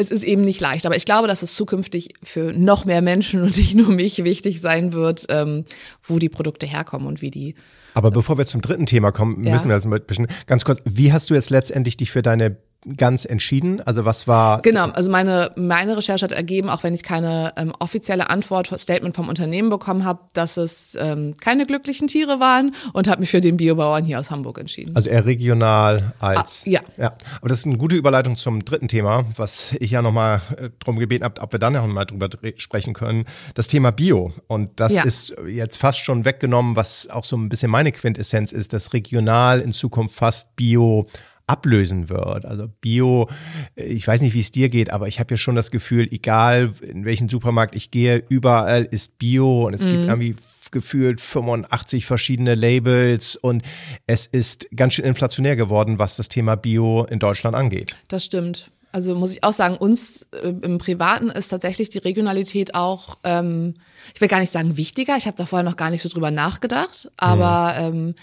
es 0.00 0.10
ist 0.10 0.24
eben 0.24 0.42
nicht 0.42 0.60
leicht. 0.60 0.86
Aber 0.86 0.96
ich 0.96 1.04
glaube, 1.04 1.28
dass 1.28 1.42
es 1.42 1.54
zukünftig 1.54 2.14
für 2.22 2.52
noch 2.52 2.84
mehr 2.84 3.02
Menschen 3.02 3.42
und 3.42 3.56
nicht 3.56 3.74
nur 3.74 3.90
mich 3.90 4.24
wichtig 4.24 4.60
sein 4.60 4.92
wird, 4.92 5.26
ähm, 5.28 5.64
wo 6.02 6.18
die 6.18 6.28
Produkte 6.28 6.66
herkommen 6.66 7.06
und 7.06 7.22
wie 7.22 7.30
die. 7.30 7.54
Aber 7.94 8.10
bevor 8.10 8.38
wir 8.38 8.46
zum 8.46 8.60
dritten 8.60 8.86
Thema 8.86 9.12
kommen, 9.12 9.38
müssen 9.38 9.68
ja. 9.68 9.68
wir 9.68 9.74
das 9.74 9.84
ein 9.84 10.00
bisschen 10.06 10.28
ganz 10.46 10.64
kurz. 10.64 10.80
Wie 10.84 11.12
hast 11.12 11.28
du 11.30 11.34
jetzt 11.34 11.50
letztendlich 11.50 11.96
dich 11.96 12.10
für 12.10 12.22
deine 12.22 12.56
ganz 12.96 13.24
entschieden? 13.24 13.80
Also 13.80 14.04
was 14.04 14.26
war? 14.26 14.62
Genau, 14.62 14.86
also 14.86 15.10
meine 15.10 15.52
meine 15.56 15.96
Recherche 15.96 16.24
hat 16.24 16.32
ergeben, 16.32 16.70
auch 16.70 16.82
wenn 16.82 16.94
ich 16.94 17.02
keine 17.02 17.52
ähm, 17.56 17.72
offizielle 17.78 18.30
Antwort, 18.30 18.68
Statement 18.78 19.14
vom 19.14 19.28
Unternehmen 19.28 19.68
bekommen 19.68 20.04
habe, 20.04 20.20
dass 20.32 20.56
es 20.56 20.96
ähm, 20.98 21.34
keine 21.40 21.66
glücklichen 21.66 22.08
Tiere 22.08 22.40
waren 22.40 22.74
und 22.92 23.08
habe 23.08 23.20
mich 23.20 23.30
für 23.30 23.40
den 23.40 23.56
Biobauern 23.56 24.04
hier 24.04 24.18
aus 24.18 24.30
Hamburg 24.30 24.58
entschieden. 24.58 24.96
Also 24.96 25.10
eher 25.10 25.26
regional 25.26 26.14
als 26.18 26.64
ah, 26.66 26.70
ja. 26.70 26.80
ja. 26.96 27.12
Aber 27.40 27.48
das 27.48 27.60
ist 27.60 27.66
eine 27.66 27.76
gute 27.76 27.96
Überleitung 27.96 28.36
zum 28.36 28.64
dritten 28.64 28.88
Thema, 28.88 29.24
was 29.36 29.74
ich 29.78 29.90
ja 29.90 30.02
nochmal 30.02 30.40
äh, 30.56 30.70
darum 30.80 30.98
gebeten 30.98 31.24
habe, 31.24 31.40
ob 31.40 31.52
wir 31.52 31.58
dann 31.58 31.74
noch 31.74 31.86
mal 31.86 32.04
drüber 32.04 32.28
sprechen 32.56 32.94
können. 32.94 33.26
Das 33.54 33.68
Thema 33.68 33.90
Bio 33.90 34.32
und 34.46 34.80
das 34.80 34.94
ja. 34.94 35.04
ist 35.04 35.34
jetzt 35.46 35.76
fast 35.76 35.98
schon 35.98 36.24
weggenommen, 36.24 36.76
was 36.76 37.10
auch 37.10 37.24
so 37.24 37.36
ein 37.36 37.48
bisschen 37.48 37.70
meine 37.70 37.92
Quintessenz 37.92 38.52
ist, 38.52 38.72
dass 38.72 38.94
regional 38.94 39.60
in 39.60 39.72
Zukunft 39.72 40.14
fast 40.14 40.56
Bio 40.56 41.06
ablösen 41.50 42.08
wird. 42.08 42.46
Also 42.46 42.68
Bio, 42.80 43.28
ich 43.74 44.06
weiß 44.06 44.20
nicht, 44.20 44.34
wie 44.34 44.40
es 44.40 44.52
dir 44.52 44.68
geht, 44.68 44.92
aber 44.92 45.08
ich 45.08 45.18
habe 45.18 45.34
ja 45.34 45.36
schon 45.36 45.56
das 45.56 45.72
Gefühl, 45.72 46.06
egal 46.12 46.72
in 46.80 47.04
welchen 47.04 47.28
Supermarkt 47.28 47.74
ich 47.74 47.90
gehe, 47.90 48.22
überall 48.28 48.84
ist 48.84 49.18
Bio 49.18 49.66
und 49.66 49.74
es 49.74 49.84
mhm. 49.84 49.90
gibt 49.90 50.04
irgendwie 50.04 50.36
gefühlt 50.70 51.20
85 51.20 52.06
verschiedene 52.06 52.54
Labels 52.54 53.34
und 53.34 53.64
es 54.06 54.28
ist 54.28 54.68
ganz 54.76 54.94
schön 54.94 55.04
inflationär 55.04 55.56
geworden, 55.56 55.98
was 55.98 56.14
das 56.14 56.28
Thema 56.28 56.54
Bio 56.54 57.04
in 57.10 57.18
Deutschland 57.18 57.56
angeht. 57.56 57.96
Das 58.06 58.24
stimmt. 58.24 58.70
Also 58.92 59.16
muss 59.16 59.32
ich 59.32 59.42
auch 59.42 59.52
sagen, 59.52 59.76
uns 59.76 60.28
äh, 60.32 60.48
im 60.48 60.78
Privaten 60.78 61.28
ist 61.28 61.48
tatsächlich 61.48 61.90
die 61.90 61.98
Regionalität 61.98 62.74
auch, 62.74 63.18
ähm, 63.24 63.74
ich 64.14 64.20
will 64.20 64.28
gar 64.28 64.38
nicht 64.40 64.52
sagen 64.52 64.76
wichtiger, 64.76 65.16
ich 65.16 65.26
habe 65.26 65.36
da 65.36 65.46
vorher 65.46 65.68
noch 65.68 65.76
gar 65.76 65.90
nicht 65.90 66.02
so 66.02 66.08
drüber 66.08 66.30
nachgedacht, 66.30 67.10
aber 67.16 67.90
mhm. 67.90 67.98
ähm, 67.98 68.14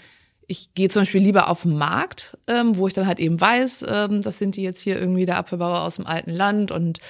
ich 0.48 0.74
gehe 0.74 0.88
zum 0.88 1.02
Beispiel 1.02 1.22
lieber 1.22 1.48
auf 1.48 1.62
den 1.62 1.76
Markt, 1.76 2.36
ähm, 2.48 2.76
wo 2.76 2.88
ich 2.88 2.94
dann 2.94 3.06
halt 3.06 3.20
eben 3.20 3.38
weiß, 3.38 3.84
ähm, 3.86 4.22
das 4.22 4.38
sind 4.38 4.56
die 4.56 4.62
jetzt 4.62 4.80
hier 4.80 4.98
irgendwie 4.98 5.26
der 5.26 5.36
Apfelbauer 5.36 5.82
aus 5.82 5.96
dem 5.96 6.06
alten 6.06 6.30
Land 6.30 6.72
und 6.72 7.00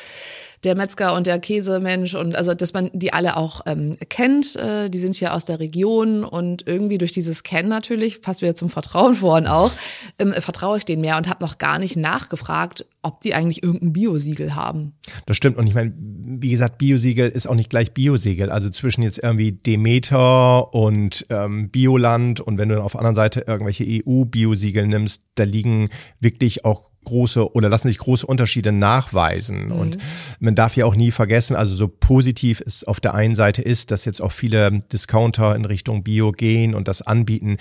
der 0.64 0.74
Metzger 0.74 1.14
und 1.14 1.26
der 1.26 1.38
Käsemensch 1.38 2.14
und 2.14 2.36
also 2.36 2.54
dass 2.54 2.72
man 2.72 2.90
die 2.92 3.12
alle 3.12 3.36
auch 3.36 3.60
ähm, 3.66 3.96
kennt, 4.08 4.56
äh, 4.56 4.88
die 4.88 4.98
sind 4.98 5.14
hier 5.14 5.34
aus 5.34 5.44
der 5.44 5.60
Region 5.60 6.24
und 6.24 6.66
irgendwie 6.66 6.98
durch 6.98 7.12
dieses 7.12 7.42
Kennen 7.42 7.68
natürlich, 7.68 8.22
passt 8.22 8.42
wieder 8.42 8.54
zum 8.54 8.70
Vertrauen 8.70 9.14
vorhin 9.14 9.46
auch, 9.46 9.70
ähm, 10.18 10.32
vertraue 10.32 10.78
ich 10.78 10.84
denen 10.84 11.02
mehr 11.02 11.16
und 11.16 11.28
habe 11.28 11.44
noch 11.44 11.58
gar 11.58 11.78
nicht 11.78 11.96
nachgefragt, 11.96 12.86
ob 13.02 13.20
die 13.20 13.34
eigentlich 13.34 13.62
irgendein 13.62 13.92
Biosiegel 13.92 14.54
haben. 14.54 14.94
Das 15.26 15.36
stimmt 15.36 15.56
und 15.56 15.66
ich 15.66 15.74
meine, 15.74 15.94
wie 15.96 16.50
gesagt, 16.50 16.78
Biosiegel 16.78 17.28
ist 17.28 17.46
auch 17.46 17.54
nicht 17.54 17.70
gleich 17.70 17.92
Biosiegel, 17.92 18.50
also 18.50 18.70
zwischen 18.70 19.02
jetzt 19.02 19.18
irgendwie 19.22 19.52
Demeter 19.52 20.74
und 20.74 21.26
ähm, 21.30 21.70
Bioland 21.70 22.40
und 22.40 22.58
wenn 22.58 22.68
du 22.68 22.74
dann 22.74 22.84
auf 22.84 22.92
der 22.92 23.00
anderen 23.00 23.14
Seite 23.14 23.44
irgendwelche 23.46 23.84
EU-Biosiegel 23.86 24.86
nimmst, 24.86 25.22
da 25.36 25.44
liegen 25.44 25.90
wirklich 26.20 26.64
auch 26.64 26.87
große 27.08 27.52
oder 27.54 27.68
lassen 27.68 27.88
sich 27.88 27.98
große 27.98 28.26
Unterschiede 28.26 28.72
nachweisen. 28.72 29.66
Mhm. 29.66 29.72
Und 29.72 29.98
man 30.40 30.54
darf 30.54 30.76
ja 30.76 30.86
auch 30.86 30.94
nie 30.94 31.10
vergessen, 31.10 31.56
also 31.56 31.74
so 31.74 31.88
positiv 31.88 32.62
es 32.64 32.84
auf 32.84 33.00
der 33.00 33.14
einen 33.14 33.34
Seite 33.34 33.62
ist, 33.62 33.90
dass 33.90 34.04
jetzt 34.04 34.20
auch 34.20 34.32
viele 34.32 34.80
Discounter 34.92 35.56
in 35.56 35.64
Richtung 35.64 36.04
Bio 36.04 36.32
gehen 36.32 36.74
und 36.74 36.88
das 36.88 37.02
anbieten. 37.02 37.56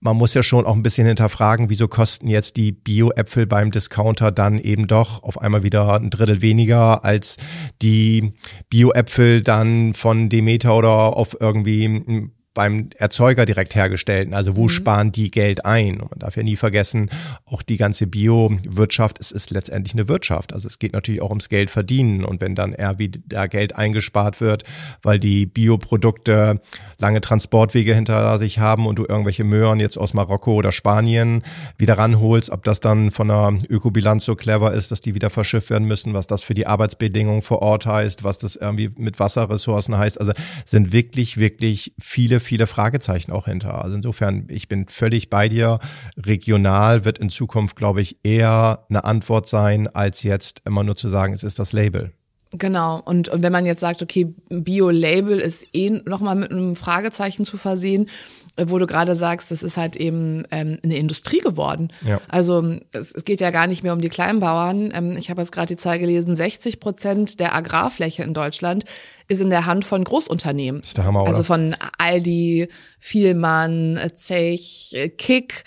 Man 0.00 0.16
muss 0.16 0.34
ja 0.34 0.42
schon 0.42 0.66
auch 0.66 0.74
ein 0.74 0.82
bisschen 0.82 1.06
hinterfragen, 1.06 1.70
wieso 1.70 1.88
kosten 1.88 2.28
jetzt 2.28 2.56
die 2.58 2.70
Bio-Äpfel 2.70 3.46
beim 3.46 3.70
Discounter 3.70 4.30
dann 4.30 4.58
eben 4.58 4.86
doch 4.86 5.22
auf 5.22 5.40
einmal 5.40 5.62
wieder 5.62 5.94
ein 5.94 6.10
Drittel 6.10 6.42
weniger 6.42 7.02
als 7.04 7.38
die 7.82 8.34
Bio-Äpfel 8.68 9.42
dann 9.42 9.94
von 9.94 10.28
Demeter 10.28 10.76
oder 10.76 11.16
auf 11.16 11.36
irgendwie 11.40 12.30
beim 12.56 12.88
Erzeuger 12.96 13.44
direkt 13.44 13.74
hergestellten. 13.74 14.32
Also 14.32 14.56
wo 14.56 14.64
mhm. 14.64 14.68
sparen 14.70 15.12
die 15.12 15.30
Geld 15.30 15.66
ein? 15.66 16.00
Und 16.00 16.10
man 16.10 16.20
darf 16.20 16.38
ja 16.38 16.42
nie 16.42 16.56
vergessen, 16.56 17.10
auch 17.44 17.60
die 17.60 17.76
ganze 17.76 18.06
Bio-Wirtschaft, 18.06 19.20
es 19.20 19.30
ist 19.30 19.50
letztendlich 19.50 19.92
eine 19.92 20.08
Wirtschaft. 20.08 20.54
Also 20.54 20.66
es 20.66 20.78
geht 20.78 20.94
natürlich 20.94 21.20
auch 21.20 21.28
ums 21.28 21.50
Geld 21.50 21.68
verdienen. 21.68 22.24
Und 22.24 22.40
wenn 22.40 22.54
dann 22.54 22.72
eher 22.72 22.98
wieder 22.98 23.46
Geld 23.48 23.76
eingespart 23.76 24.40
wird, 24.40 24.64
weil 25.02 25.18
die 25.18 25.44
Bioprodukte 25.44 26.62
lange 26.96 27.20
Transportwege 27.20 27.94
hinter 27.94 28.38
sich 28.38 28.58
haben 28.58 28.86
und 28.86 28.98
du 28.98 29.04
irgendwelche 29.06 29.44
Möhren 29.44 29.78
jetzt 29.78 29.98
aus 29.98 30.14
Marokko 30.14 30.54
oder 30.54 30.72
Spanien 30.72 31.42
wieder 31.76 31.98
ranholst, 31.98 32.48
ob 32.48 32.64
das 32.64 32.80
dann 32.80 33.10
von 33.10 33.28
der 33.28 33.58
Ökobilanz 33.68 34.24
so 34.24 34.34
clever 34.34 34.72
ist, 34.72 34.90
dass 34.90 35.02
die 35.02 35.14
wieder 35.14 35.28
verschifft 35.28 35.68
werden 35.68 35.86
müssen, 35.86 36.14
was 36.14 36.26
das 36.26 36.42
für 36.42 36.54
die 36.54 36.66
Arbeitsbedingungen 36.66 37.42
vor 37.42 37.60
Ort 37.60 37.84
heißt, 37.84 38.24
was 38.24 38.38
das 38.38 38.56
irgendwie 38.56 38.90
mit 38.96 39.20
Wasserressourcen 39.20 39.98
heißt. 39.98 40.18
Also 40.18 40.32
sind 40.64 40.94
wirklich, 40.94 41.36
wirklich 41.36 41.92
viele 41.98 42.40
viele 42.46 42.66
Fragezeichen 42.66 43.32
auch 43.32 43.44
hinter. 43.44 43.84
Also 43.84 43.96
insofern, 43.96 44.46
ich 44.48 44.68
bin 44.68 44.88
völlig 44.88 45.28
bei 45.28 45.48
dir. 45.48 45.80
Regional 46.16 47.04
wird 47.04 47.18
in 47.18 47.28
Zukunft, 47.28 47.76
glaube 47.76 48.00
ich, 48.00 48.16
eher 48.22 48.86
eine 48.88 49.04
Antwort 49.04 49.46
sein, 49.46 49.88
als 49.88 50.22
jetzt 50.22 50.62
immer 50.64 50.82
nur 50.82 50.96
zu 50.96 51.08
sagen, 51.08 51.34
es 51.34 51.42
ist 51.42 51.58
das 51.58 51.72
Label. 51.72 52.12
Genau. 52.52 53.02
Und, 53.04 53.28
und 53.28 53.42
wenn 53.42 53.52
man 53.52 53.66
jetzt 53.66 53.80
sagt, 53.80 54.02
okay, 54.02 54.34
Bio-Label 54.48 55.38
ist 55.38 55.66
eh 55.72 55.90
nochmal 55.90 56.36
mit 56.36 56.50
einem 56.50 56.76
Fragezeichen 56.76 57.44
zu 57.44 57.58
versehen, 57.58 58.08
wo 58.58 58.78
du 58.78 58.86
gerade 58.86 59.14
sagst, 59.14 59.50
das 59.50 59.62
ist 59.62 59.76
halt 59.76 59.96
eben 59.96 60.44
ähm, 60.50 60.78
eine 60.82 60.96
Industrie 60.96 61.40
geworden. 61.40 61.92
Ja. 62.06 62.20
Also 62.28 62.78
es, 62.92 63.12
es 63.12 63.24
geht 63.24 63.40
ja 63.40 63.50
gar 63.50 63.66
nicht 63.66 63.82
mehr 63.82 63.92
um 63.92 64.00
die 64.00 64.08
Kleinbauern. 64.08 64.92
Ähm, 64.94 65.16
ich 65.16 65.30
habe 65.30 65.42
jetzt 65.42 65.52
gerade 65.52 65.68
die 65.68 65.76
Zahl 65.76 65.98
gelesen, 65.98 66.34
60 66.34 66.80
Prozent 66.80 67.38
der 67.40 67.54
Agrarfläche 67.54 68.22
in 68.22 68.34
Deutschland 68.34 68.84
ist 69.28 69.40
in 69.40 69.50
der 69.50 69.66
Hand 69.66 69.84
von 69.84 70.04
Großunternehmen. 70.04 70.80
ist 70.80 70.96
der 70.96 71.04
Hammer, 71.04 71.22
oder? 71.22 71.30
Also 71.30 71.42
von 71.42 71.74
Aldi, 71.98 72.68
Vielmann, 72.98 74.00
Zech, 74.14 74.96
Kick 75.18 75.64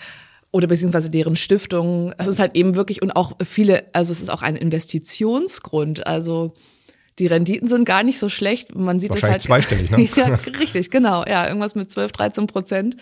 oder 0.50 0.66
beziehungsweise 0.66 1.10
deren 1.10 1.36
Stiftungen. 1.36 2.14
Es 2.18 2.26
ist 2.26 2.38
halt 2.38 2.56
eben 2.56 2.74
wirklich 2.74 3.02
und 3.02 3.14
auch 3.14 3.36
viele, 3.44 3.84
also 3.92 4.12
es 4.12 4.20
ist 4.20 4.30
auch 4.30 4.42
ein 4.42 4.56
Investitionsgrund. 4.56 6.06
Also 6.06 6.54
die 7.18 7.26
Renditen 7.26 7.68
sind 7.68 7.84
gar 7.84 8.02
nicht 8.02 8.18
so 8.18 8.28
schlecht. 8.28 8.74
Man 8.74 9.00
sieht 9.00 9.14
das 9.14 9.22
halt. 9.22 9.42
zweistellig, 9.42 9.90
ne? 9.90 10.08
ja, 10.16 10.38
richtig, 10.58 10.90
genau. 10.90 11.24
Ja, 11.26 11.46
irgendwas 11.46 11.74
mit 11.74 11.90
12, 11.90 12.12
13 12.12 12.46
Prozent. 12.46 12.96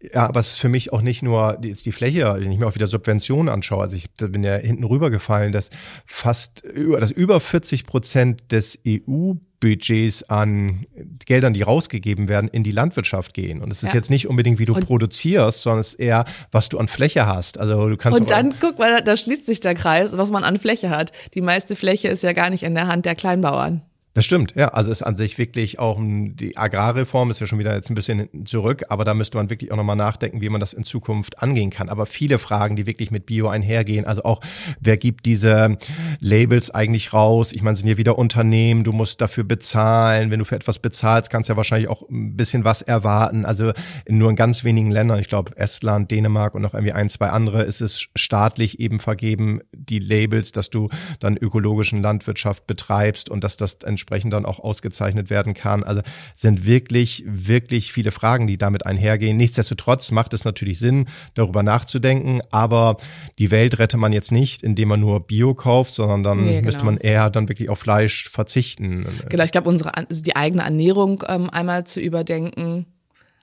Ja, 0.00 0.28
aber 0.28 0.40
es 0.40 0.50
ist 0.50 0.58
für 0.60 0.68
mich 0.68 0.92
auch 0.92 1.02
nicht 1.02 1.22
nur 1.22 1.58
jetzt 1.62 1.84
die 1.84 1.92
Fläche, 1.92 2.36
wenn 2.38 2.52
ich 2.52 2.58
mir 2.58 2.66
auch 2.68 2.76
wieder 2.76 2.86
Subventionen 2.86 3.52
anschaue. 3.52 3.82
Also 3.82 3.96
ich 3.96 4.10
bin 4.12 4.44
ja 4.44 4.54
hinten 4.54 4.84
rübergefallen, 4.84 5.50
dass 5.50 5.70
fast 6.06 6.62
über, 6.62 7.00
dass 7.00 7.10
über 7.10 7.40
40 7.40 7.84
Prozent 7.84 8.52
des 8.52 8.78
EU 8.86 9.34
Budgets 9.60 10.22
an 10.24 10.86
Geldern, 11.26 11.52
die 11.52 11.62
rausgegeben 11.62 12.28
werden, 12.28 12.48
in 12.48 12.62
die 12.62 12.70
Landwirtschaft 12.70 13.34
gehen. 13.34 13.60
Und 13.60 13.72
es 13.72 13.82
ist 13.82 13.90
ja. 13.90 13.96
jetzt 13.96 14.10
nicht 14.10 14.28
unbedingt, 14.28 14.58
wie 14.58 14.64
du 14.64 14.74
und 14.74 14.86
produzierst, 14.86 15.62
sondern 15.62 15.80
es 15.80 15.94
ist 15.94 16.00
eher, 16.00 16.24
was 16.52 16.68
du 16.68 16.78
an 16.78 16.88
Fläche 16.88 17.26
hast. 17.26 17.58
Also 17.58 17.88
du 17.88 17.96
kannst 17.96 18.20
und 18.20 18.30
dann 18.30 18.54
guck 18.60 18.78
mal, 18.78 19.02
da 19.02 19.16
schließt 19.16 19.46
sich 19.46 19.60
der 19.60 19.74
Kreis, 19.74 20.16
was 20.16 20.30
man 20.30 20.44
an 20.44 20.58
Fläche 20.58 20.90
hat. 20.90 21.12
Die 21.34 21.40
meiste 21.40 21.76
Fläche 21.76 22.08
ist 22.08 22.22
ja 22.22 22.32
gar 22.32 22.50
nicht 22.50 22.62
in 22.62 22.74
der 22.74 22.86
Hand 22.86 23.04
der 23.04 23.14
Kleinbauern. 23.14 23.82
Das 24.18 24.24
stimmt, 24.24 24.54
ja. 24.56 24.70
Also 24.70 24.90
ist 24.90 25.02
an 25.02 25.16
sich 25.16 25.38
wirklich 25.38 25.78
auch 25.78 25.96
die 26.00 26.56
Agrarreform 26.56 27.30
ist 27.30 27.38
ja 27.38 27.46
schon 27.46 27.60
wieder 27.60 27.72
jetzt 27.76 27.88
ein 27.88 27.94
bisschen 27.94 28.28
zurück, 28.46 28.82
aber 28.88 29.04
da 29.04 29.14
müsste 29.14 29.36
man 29.36 29.48
wirklich 29.48 29.70
auch 29.70 29.76
nochmal 29.76 29.94
nachdenken, 29.94 30.40
wie 30.40 30.48
man 30.48 30.58
das 30.58 30.72
in 30.72 30.82
Zukunft 30.82 31.40
angehen 31.40 31.70
kann. 31.70 31.88
Aber 31.88 32.04
viele 32.04 32.40
Fragen, 32.40 32.74
die 32.74 32.84
wirklich 32.84 33.12
mit 33.12 33.26
Bio 33.26 33.46
einhergehen, 33.46 34.06
also 34.06 34.24
auch, 34.24 34.40
wer 34.80 34.96
gibt 34.96 35.24
diese 35.24 35.78
Labels 36.18 36.72
eigentlich 36.72 37.12
raus? 37.12 37.52
Ich 37.52 37.62
meine, 37.62 37.76
sind 37.76 37.86
ja 37.86 37.96
wieder 37.96 38.18
Unternehmen, 38.18 38.82
du 38.82 38.92
musst 38.92 39.20
dafür 39.20 39.44
bezahlen. 39.44 40.32
Wenn 40.32 40.40
du 40.40 40.44
für 40.44 40.56
etwas 40.56 40.80
bezahlst, 40.80 41.30
kannst 41.30 41.48
du 41.48 41.52
ja 41.52 41.56
wahrscheinlich 41.56 41.88
auch 41.88 42.02
ein 42.10 42.36
bisschen 42.36 42.64
was 42.64 42.82
erwarten. 42.82 43.44
Also 43.44 43.70
nur 44.08 44.30
in 44.30 44.34
ganz 44.34 44.64
wenigen 44.64 44.90
Ländern, 44.90 45.20
ich 45.20 45.28
glaube 45.28 45.56
Estland, 45.56 46.10
Dänemark 46.10 46.56
und 46.56 46.62
noch 46.62 46.74
irgendwie 46.74 46.92
ein, 46.92 47.08
zwei 47.08 47.28
andere, 47.28 47.62
ist 47.62 47.80
es 47.80 48.08
staatlich 48.16 48.80
eben 48.80 48.98
vergeben, 48.98 49.60
die 49.72 50.00
Labels, 50.00 50.50
dass 50.50 50.70
du 50.70 50.88
dann 51.20 51.36
ökologischen 51.36 52.02
Landwirtschaft 52.02 52.66
betreibst 52.66 53.30
und 53.30 53.44
dass 53.44 53.56
das 53.56 53.74
entsprechend 53.74 54.07
entsprechend 54.08 54.32
dann 54.32 54.46
auch 54.46 54.58
ausgezeichnet 54.58 55.28
werden 55.28 55.52
kann. 55.52 55.84
Also 55.84 56.00
sind 56.34 56.64
wirklich, 56.64 57.24
wirklich 57.26 57.92
viele 57.92 58.10
Fragen, 58.10 58.46
die 58.46 58.56
damit 58.56 58.86
einhergehen. 58.86 59.36
Nichtsdestotrotz 59.36 60.10
macht 60.12 60.32
es 60.32 60.44
natürlich 60.44 60.78
Sinn, 60.78 61.06
darüber 61.34 61.62
nachzudenken, 61.62 62.40
aber 62.50 62.96
die 63.38 63.50
Welt 63.50 63.78
rette 63.78 63.98
man 63.98 64.12
jetzt 64.12 64.32
nicht, 64.32 64.62
indem 64.62 64.88
man 64.88 65.00
nur 65.00 65.26
Bio 65.26 65.54
kauft, 65.54 65.92
sondern 65.92 66.22
dann 66.22 66.40
nee, 66.40 66.56
genau. 66.56 66.66
müsste 66.66 66.84
man 66.84 66.96
eher 66.96 67.28
dann 67.28 67.48
wirklich 67.48 67.68
auf 67.68 67.78
Fleisch 67.78 68.30
verzichten. 68.30 69.06
Genau, 69.28 69.44
ich 69.44 69.52
glaube, 69.52 69.68
unsere 69.68 69.94
also 69.96 70.22
die 70.22 70.36
eigene 70.36 70.62
Ernährung 70.62 71.22
ähm, 71.28 71.50
einmal 71.50 71.84
zu 71.84 72.00
überdenken. 72.00 72.86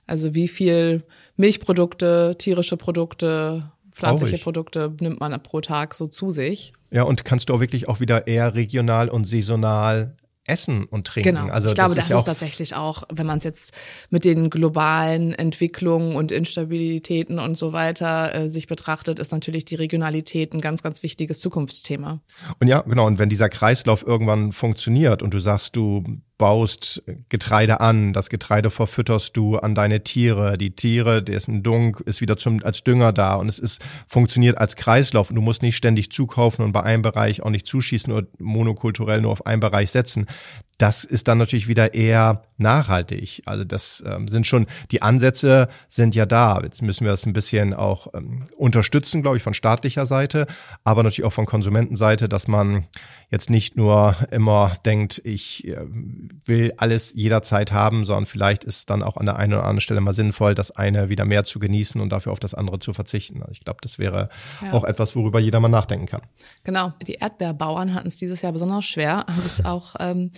Also 0.06 0.34
wie 0.34 0.48
viel 0.48 1.04
Milchprodukte, 1.36 2.36
tierische 2.38 2.76
Produkte, 2.76 3.70
pflanzliche 3.92 4.32
Traurig. 4.32 4.42
Produkte 4.42 4.92
nimmt 5.00 5.20
man 5.20 5.40
pro 5.42 5.60
Tag 5.60 5.94
so 5.94 6.06
zu 6.06 6.30
sich. 6.30 6.72
Ja, 6.90 7.02
und 7.04 7.24
kannst 7.24 7.48
du 7.48 7.54
auch 7.54 7.60
wirklich 7.60 7.88
auch 7.88 8.00
wieder 8.00 8.26
eher 8.26 8.54
regional 8.54 9.08
und 9.08 9.26
saisonal 9.26 10.16
essen 10.48 10.84
und 10.84 11.06
trinken. 11.06 11.34
Genau. 11.34 11.52
Also 11.52 11.68
ich 11.68 11.74
glaube, 11.74 11.94
das, 11.94 12.04
ist, 12.04 12.10
das 12.10 12.20
ist 12.20 12.24
tatsächlich 12.24 12.74
auch, 12.74 13.04
wenn 13.12 13.26
man 13.26 13.38
es 13.38 13.44
jetzt 13.44 13.72
mit 14.10 14.24
den 14.24 14.50
globalen 14.50 15.34
Entwicklungen 15.34 16.16
und 16.16 16.32
Instabilitäten 16.32 17.38
und 17.38 17.56
so 17.56 17.72
weiter 17.72 18.34
äh, 18.34 18.50
sich 18.50 18.66
betrachtet, 18.66 19.18
ist 19.18 19.32
natürlich 19.32 19.64
die 19.64 19.74
Regionalität 19.74 20.52
ein 20.52 20.60
ganz, 20.60 20.82
ganz 20.82 21.02
wichtiges 21.02 21.40
Zukunftsthema. 21.40 22.20
Und 22.60 22.68
ja, 22.68 22.82
genau. 22.82 23.06
Und 23.06 23.18
wenn 23.18 23.28
dieser 23.28 23.48
Kreislauf 23.48 24.06
irgendwann 24.06 24.52
funktioniert 24.52 25.22
und 25.22 25.34
du 25.34 25.40
sagst, 25.40 25.76
du 25.76 26.04
baust 26.38 27.02
Getreide 27.28 27.80
an, 27.80 28.12
das 28.12 28.28
Getreide 28.28 28.70
verfütterst 28.70 29.36
du 29.36 29.56
an 29.56 29.74
deine 29.74 30.04
Tiere, 30.04 30.58
die 30.58 30.76
Tiere, 30.76 31.22
dessen 31.22 31.62
Dung 31.62 31.96
ist 32.04 32.20
wieder 32.20 32.36
zum, 32.36 32.62
als 32.62 32.84
Dünger 32.84 33.12
da. 33.12 33.36
Und 33.36 33.48
es 33.48 33.58
ist, 33.58 33.84
funktioniert 34.08 34.58
als 34.58 34.76
Kreislauf. 34.76 35.30
Und 35.30 35.36
du 35.36 35.42
musst 35.42 35.62
nicht 35.62 35.76
ständig 35.76 36.10
zukaufen 36.12 36.64
und 36.64 36.72
bei 36.72 36.82
einem 36.82 37.02
Bereich 37.02 37.42
auch 37.42 37.50
nicht 37.50 37.66
zuschießen 37.66 38.12
oder 38.12 38.26
monokulturell 38.38 39.20
nur 39.22 39.32
auf 39.32 39.46
einen 39.46 39.60
Bereich 39.60 39.90
setzen 39.90 40.26
das 40.78 41.04
ist 41.04 41.28
dann 41.28 41.38
natürlich 41.38 41.68
wieder 41.68 41.94
eher 41.94 42.42
nachhaltig. 42.58 43.42
Also 43.46 43.64
das 43.64 44.02
ähm, 44.06 44.28
sind 44.28 44.46
schon, 44.46 44.66
die 44.90 45.02
Ansätze 45.02 45.68
sind 45.88 46.14
ja 46.14 46.26
da. 46.26 46.60
Jetzt 46.62 46.82
müssen 46.82 47.04
wir 47.04 47.10
das 47.10 47.26
ein 47.26 47.32
bisschen 47.32 47.74
auch 47.74 48.12
ähm, 48.14 48.48
unterstützen, 48.56 49.22
glaube 49.22 49.36
ich, 49.36 49.42
von 49.42 49.54
staatlicher 49.54 50.06
Seite, 50.06 50.46
aber 50.84 51.02
natürlich 51.02 51.26
auch 51.26 51.32
von 51.32 51.46
Konsumentenseite, 51.46 52.28
dass 52.28 52.48
man 52.48 52.86
jetzt 53.30 53.50
nicht 53.50 53.76
nur 53.76 54.16
immer 54.30 54.72
denkt, 54.84 55.20
ich 55.24 55.66
äh, 55.66 55.78
will 56.46 56.72
alles 56.76 57.12
jederzeit 57.14 57.72
haben, 57.72 58.04
sondern 58.04 58.26
vielleicht 58.26 58.64
ist 58.64 58.88
dann 58.88 59.02
auch 59.02 59.16
an 59.16 59.26
der 59.26 59.36
einen 59.36 59.54
oder 59.54 59.62
anderen 59.62 59.80
Stelle 59.80 60.00
mal 60.00 60.14
sinnvoll, 60.14 60.54
das 60.54 60.70
eine 60.70 61.08
wieder 61.08 61.24
mehr 61.24 61.44
zu 61.44 61.58
genießen 61.58 62.00
und 62.00 62.10
dafür 62.10 62.32
auf 62.32 62.40
das 62.40 62.54
andere 62.54 62.78
zu 62.78 62.92
verzichten. 62.92 63.40
Also 63.40 63.52
ich 63.52 63.60
glaube, 63.60 63.80
das 63.82 63.98
wäre 63.98 64.28
ja. 64.62 64.72
auch 64.72 64.84
etwas, 64.84 65.16
worüber 65.16 65.40
jeder 65.40 65.60
mal 65.60 65.68
nachdenken 65.68 66.06
kann. 66.06 66.22
Genau. 66.64 66.92
Die 67.06 67.14
Erdbeerbauern 67.14 67.94
hatten 67.94 68.08
es 68.08 68.16
dieses 68.16 68.42
Jahr 68.42 68.52
besonders 68.52 68.84
schwer, 68.84 69.26
habe 69.28 69.42
ich 69.46 69.64
auch 69.66 69.94
ähm, 69.98 70.30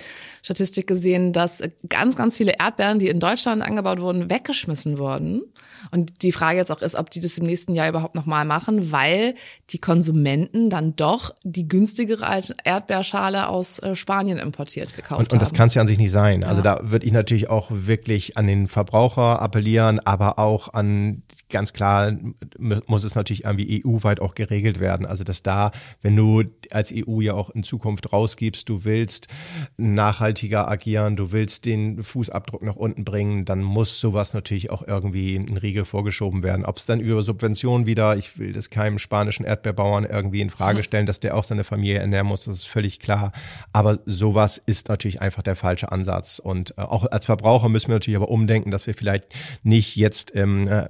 Statistik 0.43 0.87
gesehen, 0.87 1.33
dass 1.33 1.63
ganz, 1.89 2.17
ganz 2.17 2.37
viele 2.37 2.55
Erdbeeren, 2.59 2.99
die 2.99 3.09
in 3.09 3.21
Deutschland 3.21 3.63
angebaut 3.63 4.01
wurden, 4.01 4.31
weggeschmissen 4.31 4.99
wurden. 4.99 5.43
Und 5.91 6.23
die 6.23 6.33
Frage 6.33 6.59
jetzt 6.59 6.71
auch 6.71 6.83
ist, 6.83 6.95
ob 6.95 7.11
die 7.11 7.21
das 7.21 7.39
im 7.39 7.47
nächsten 7.47 7.75
Jahr 7.75 7.89
überhaupt 7.89 8.15
nochmal 8.15 8.45
machen, 8.45 8.93
weil 8.93 9.35
die 9.71 9.79
Konsumenten 9.79 10.71
dann 10.71 10.97
doch 10.97 11.35
die 11.45 11.69
günstigere 11.69 12.27
Erdbeerschale 12.65 13.49
aus 13.49 13.79
äh, 13.79 13.95
Spanien 13.95 14.39
importiert 14.39 14.95
gekauft 14.95 15.21
und, 15.21 15.33
und 15.33 15.43
das 15.43 15.53
kann 15.53 15.69
es 15.69 15.75
ja 15.75 15.83
an 15.83 15.87
sich 15.87 15.99
nicht 15.99 16.11
sein. 16.11 16.45
Also 16.45 16.63
ja. 16.63 16.77
da 16.77 16.91
würde 16.91 17.07
ich 17.07 17.13
natürlich 17.13 17.49
auch 17.49 17.69
wirklich 17.71 18.37
an 18.37 18.47
den 18.47 18.69
Verbraucher 18.69 19.41
appellieren, 19.41 20.01
aber 20.01 20.39
auch 20.39 20.73
an 20.73 21.23
ganz 21.51 21.73
klar 21.73 22.13
muss 22.59 23.05
es 23.05 23.15
natürlich 23.15 23.45
irgendwie 23.45 23.83
EU-weit 23.85 24.21
auch 24.21 24.35
geregelt 24.35 24.81
werden. 24.81 25.07
Also 25.07 25.25
dass 25.25 25.43
da, 25.43 25.73
wenn 26.03 26.17
du 26.17 26.45
als 26.71 26.93
EU 26.95 27.21
ja 27.21 27.35
auch 27.35 27.51
in 27.51 27.63
Zukunft 27.63 28.13
rausgibst, 28.13 28.69
du 28.69 28.85
willst 28.85 29.29
nachhaltiger 29.77 30.69
agieren, 30.69 31.17
du 31.17 31.33
willst 31.33 31.67
den 31.67 32.03
Fußabdruck 32.03 32.63
nach 32.63 32.77
unten 32.77 33.05
bringen, 33.05 33.45
dann 33.45 33.63
muss 33.63 34.01
sowas 34.01 34.35
natürlich 34.35 34.71
auch 34.71 34.87
irgendwie 34.87 35.37
in 35.37 35.57
Riegel 35.57 35.85
vorgeschoben 35.85 36.43
werden. 36.43 36.65
Ob 36.65 36.77
es 36.77 36.87
dann 36.87 37.01
über 37.01 37.23
Subventionen 37.23 37.87
wieder, 37.87 38.17
ich 38.17 38.39
will 38.39 38.53
das 38.53 38.71
keinem 38.71 38.99
spanischen 38.99 39.45
Erdbeerbauern 39.45 40.05
irgendwie 40.05 40.41
in 40.41 40.51
Frage 40.51 40.83
stellen, 40.83 41.07
dass 41.07 41.21
der 41.21 41.37
auch 41.37 41.45
seine 41.45 41.65
Familie 41.65 41.99
ernähren 41.99 42.27
muss, 42.27 42.45
das 42.45 42.57
ist 42.57 42.69
völlig 42.69 43.01
klar. 43.01 43.33
Aber 43.73 44.01
sowas 44.07 44.61
ist 44.65 44.89
natürlich 44.89 45.21
einfach 45.21 45.43
der 45.43 45.57
falsche 45.57 45.93
Ansatz. 45.93 46.39
Und 46.39 46.75
äh, 46.77 46.83
auch 46.83 47.07
als 47.11 47.27
Verbraucher 47.27 47.69
müssen 47.69 47.89
wir 47.89 47.95
natürlich 47.95 48.17
aber 48.17 48.29
umdenken, 48.29 48.71
dass 48.71 48.87
wir 48.87 48.95
vielleicht 48.95 49.35
nicht 49.63 49.97
jetzt 49.97 50.31
im 50.31 50.69
äh, 50.69 50.87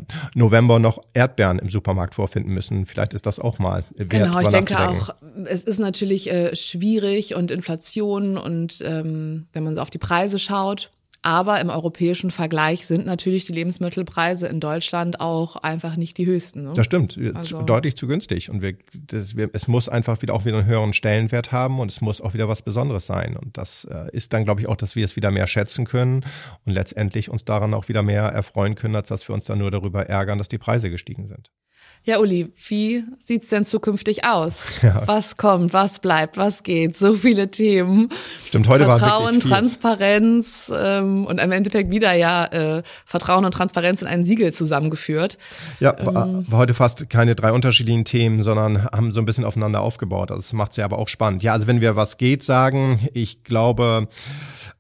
November 0.49 0.79
noch 0.79 1.01
Erdbeeren 1.13 1.59
im 1.59 1.69
Supermarkt 1.69 2.15
vorfinden 2.15 2.53
müssen. 2.53 2.87
Vielleicht 2.87 3.15
ist 3.15 3.27
das 3.27 3.39
auch 3.39 3.59
mal 3.59 3.85
wert, 3.95 4.11
Genau, 4.11 4.41
ich 4.41 4.49
denke 4.49 4.79
auch, 4.79 5.11
es 5.45 5.63
ist 5.63 5.79
natürlich 5.79 6.31
äh, 6.31 6.57
schwierig 6.57 7.35
und 7.35 7.51
Inflation 7.51 8.39
und 8.39 8.83
ähm, 8.85 9.47
wenn 9.53 9.65
man 9.65 9.75
so 9.75 9.83
auf 9.83 9.91
die 9.91 9.99
Preise 9.99 10.39
schaut, 10.39 10.91
aber 11.23 11.61
im 11.61 11.69
europäischen 11.69 12.31
Vergleich 12.31 12.87
sind 12.87 13.05
natürlich 13.05 13.45
die 13.47 13.53
Lebensmittelpreise 13.53 14.47
in 14.47 14.61
Deutschland 14.61 15.21
auch 15.21 15.57
einfach 15.57 15.97
nicht 15.97 16.17
die 16.17 16.27
höchsten. 16.27 16.65
Ne? 16.65 16.73
Das 16.75 16.87
stimmt, 16.87 17.19
also. 17.35 17.63
deutlich 17.63 17.97
zu 17.97 18.07
günstig. 18.07 18.51
Und 18.51 18.63
wir, 18.63 18.75
das, 18.95 19.37
wir, 19.37 19.51
es 19.53 19.67
muss 19.67 19.89
einfach 19.89 20.23
wieder 20.23 20.35
auch 20.35 20.45
wieder 20.45 20.59
einen 20.59 20.67
höheren 20.67 20.93
Stellenwert 20.93 21.51
haben 21.51 21.81
und 21.81 21.91
es 21.91 22.01
muss 22.01 22.21
auch 22.21 22.35
wieder 22.35 22.49
was 22.49 22.63
Besonderes 22.63 23.07
sein. 23.07 23.37
Und 23.37 23.59
das 23.59 23.85
äh, 23.85 24.09
ist 24.13 24.33
dann, 24.33 24.45
glaube 24.45 24.61
ich, 24.61 24.69
auch, 24.69 24.77
dass 24.77 24.95
wir 24.95 25.05
es 25.05 25.17
wieder 25.17 25.31
mehr 25.31 25.49
schätzen 25.49 25.87
können 25.87 26.25
und 26.65 26.73
letztendlich 26.73 27.31
uns 27.31 27.45
daran 27.45 27.75
auch 27.75 27.89
wieder 27.89 28.03
mehr 28.03 28.23
erfreuen 28.23 28.77
können, 28.77 28.95
als 28.95 29.09
dass 29.09 29.29
wir 29.29 29.35
uns 29.35 29.45
dann 29.45 29.59
nur 29.59 29.71
darüber 29.71 30.07
ärgern, 30.07 30.39
dass 30.39 30.49
die 30.49 30.59
Preise 30.59 30.89
gestiegen 30.89 31.27
sind. 31.27 31.51
Ja, 32.09 32.21
Uli, 32.21 32.51
wie 32.67 33.05
sieht's 33.19 33.49
denn 33.49 33.67
zukünftig 33.67 34.25
aus? 34.25 34.63
Ja. 34.83 35.03
Was 35.07 35.37
kommt, 35.37 35.73
was 35.73 35.99
bleibt, 35.99 36.37
was 36.37 36.63
geht? 36.63 36.97
So 36.97 37.15
viele 37.15 37.51
Themen. 37.51 38.11
Stimmt, 38.47 38.69
heute 38.69 38.85
Vertrauen, 38.85 39.41
Transparenz 39.41 40.73
ähm, 40.75 41.27
und 41.27 41.39
im 41.39 41.51
Endeffekt 41.51 41.91
wieder 41.91 42.15
ja 42.15 42.45
äh, 42.45 42.83
Vertrauen 43.05 43.45
und 43.45 43.53
Transparenz 43.53 44.03
in 44.03 44.09
ein 44.09 44.25
Siegel 44.25 44.53
zusammengeführt. 44.53 45.37
Ja, 45.81 45.97
ähm, 45.99 46.07
war, 46.07 46.29
war 46.47 46.59
heute 46.61 46.75
fast 46.75 47.11
keine 47.11 47.35
drei 47.35 47.53
unterschiedlichen 47.53 48.05
Themen, 48.05 48.43
sondern 48.43 48.85
haben 48.85 49.13
so 49.13 49.21
ein 49.21 49.27
bisschen 49.27 49.45
aufeinander 49.45 49.81
aufgebaut. 49.81 50.31
Also 50.31 50.41
das 50.41 50.53
macht's 50.53 50.77
ja 50.77 50.85
aber 50.85 50.99
auch 50.99 51.09
spannend. 51.09 51.43
Ja, 51.43 51.53
also 51.55 51.67
wenn 51.67 51.81
wir 51.81 51.97
was 51.97 52.17
geht 52.17 52.45
sagen, 52.45 53.09
ich 53.15 53.43
glaube, 53.43 54.07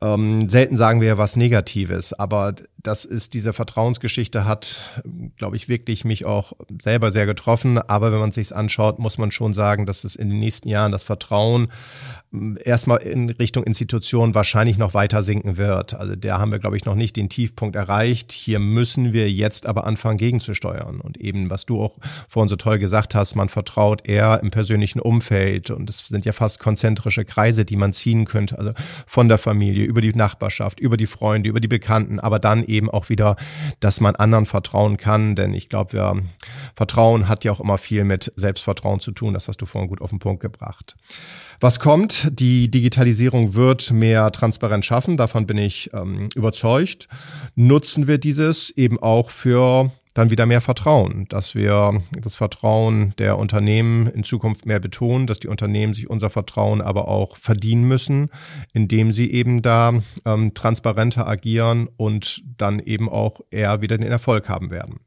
ähm, 0.00 0.48
selten 0.48 0.76
sagen 0.76 1.00
wir 1.00 1.08
ja 1.08 1.18
was 1.18 1.34
Negatives, 1.34 2.12
aber 2.12 2.54
das 2.80 3.04
ist 3.04 3.34
diese 3.34 3.52
Vertrauensgeschichte 3.52 4.44
hat, 4.44 5.02
glaube 5.36 5.56
ich, 5.56 5.68
wirklich 5.68 6.04
mich 6.04 6.24
auch 6.24 6.52
selber 6.80 7.10
sehr 7.10 7.26
getroffen. 7.26 7.78
Aber 7.78 8.12
wenn 8.12 8.20
man 8.20 8.30
sich's 8.30 8.52
anschaut, 8.52 9.00
muss 9.00 9.18
man 9.18 9.32
schon 9.32 9.52
sagen, 9.52 9.84
dass 9.84 10.04
es 10.04 10.14
in 10.14 10.30
den 10.30 10.38
nächsten 10.38 10.68
Jahren 10.68 10.92
das 10.92 11.02
Vertrauen 11.02 11.72
erstmal 12.62 12.98
in 13.02 13.30
Richtung 13.30 13.64
Institution 13.64 14.34
wahrscheinlich 14.34 14.76
noch 14.76 14.92
weiter 14.92 15.22
sinken 15.22 15.56
wird. 15.56 15.94
Also 15.94 16.14
da 16.14 16.38
haben 16.38 16.52
wir, 16.52 16.58
glaube 16.58 16.76
ich, 16.76 16.84
noch 16.84 16.94
nicht 16.94 17.16
den 17.16 17.30
Tiefpunkt 17.30 17.74
erreicht. 17.74 18.32
Hier 18.32 18.58
müssen 18.58 19.14
wir 19.14 19.30
jetzt 19.30 19.66
aber 19.66 19.86
anfangen, 19.86 20.18
gegenzusteuern. 20.18 21.00
Und 21.00 21.18
eben, 21.18 21.48
was 21.48 21.64
du 21.64 21.80
auch 21.82 21.96
vorhin 22.28 22.50
so 22.50 22.56
toll 22.56 22.78
gesagt 22.78 23.14
hast, 23.14 23.34
man 23.34 23.48
vertraut 23.48 24.06
eher 24.06 24.40
im 24.42 24.50
persönlichen 24.50 25.00
Umfeld. 25.00 25.70
Und 25.70 25.88
es 25.88 26.06
sind 26.06 26.26
ja 26.26 26.32
fast 26.32 26.58
konzentrische 26.58 27.24
Kreise, 27.24 27.64
die 27.64 27.76
man 27.76 27.94
ziehen 27.94 28.26
könnte. 28.26 28.58
Also 28.58 28.72
von 29.06 29.28
der 29.28 29.38
Familie, 29.38 29.84
über 29.84 30.02
die 30.02 30.12
Nachbarschaft, 30.12 30.80
über 30.80 30.98
die 30.98 31.06
Freunde, 31.06 31.48
über 31.48 31.60
die 31.60 31.68
Bekannten, 31.68 32.20
aber 32.20 32.38
dann 32.38 32.62
eben 32.64 32.90
auch 32.90 33.08
wieder, 33.08 33.36
dass 33.80 34.00
man 34.00 34.16
anderen 34.16 34.44
vertrauen 34.44 34.98
kann. 34.98 35.34
Denn 35.34 35.54
ich 35.54 35.70
glaube, 35.70 35.94
wir, 35.94 36.22
Vertrauen 36.76 37.26
hat 37.26 37.44
ja 37.44 37.52
auch 37.52 37.60
immer 37.60 37.78
viel 37.78 38.04
mit 38.04 38.32
Selbstvertrauen 38.36 39.00
zu 39.00 39.12
tun. 39.12 39.32
Das 39.32 39.48
hast 39.48 39.62
du 39.62 39.66
vorhin 39.66 39.88
gut 39.88 40.02
auf 40.02 40.10
den 40.10 40.18
Punkt 40.18 40.42
gebracht. 40.42 40.94
Was 41.60 41.80
kommt? 41.80 42.28
Die 42.38 42.70
Digitalisierung 42.70 43.54
wird 43.54 43.90
mehr 43.90 44.30
Transparenz 44.30 44.84
schaffen, 44.84 45.16
davon 45.16 45.44
bin 45.46 45.58
ich 45.58 45.90
ähm, 45.92 46.28
überzeugt. 46.36 47.08
Nutzen 47.56 48.06
wir 48.06 48.18
dieses 48.18 48.70
eben 48.70 48.96
auch 48.98 49.30
für 49.30 49.90
dann 50.14 50.30
wieder 50.30 50.46
mehr 50.46 50.60
Vertrauen, 50.60 51.26
dass 51.28 51.56
wir 51.56 52.00
das 52.22 52.36
Vertrauen 52.36 53.12
der 53.18 53.38
Unternehmen 53.38 54.06
in 54.06 54.22
Zukunft 54.22 54.66
mehr 54.66 54.78
betonen, 54.78 55.26
dass 55.26 55.40
die 55.40 55.48
Unternehmen 55.48 55.94
sich 55.94 56.08
unser 56.08 56.30
Vertrauen 56.30 56.80
aber 56.80 57.08
auch 57.08 57.36
verdienen 57.36 57.84
müssen, 57.84 58.30
indem 58.72 59.10
sie 59.10 59.30
eben 59.30 59.60
da 59.60 59.94
ähm, 60.24 60.54
transparenter 60.54 61.26
agieren 61.26 61.88
und 61.96 62.42
dann 62.56 62.78
eben 62.78 63.08
auch 63.08 63.40
eher 63.50 63.80
wieder 63.80 63.98
den 63.98 64.10
Erfolg 64.10 64.48
haben 64.48 64.70
werden. 64.70 65.00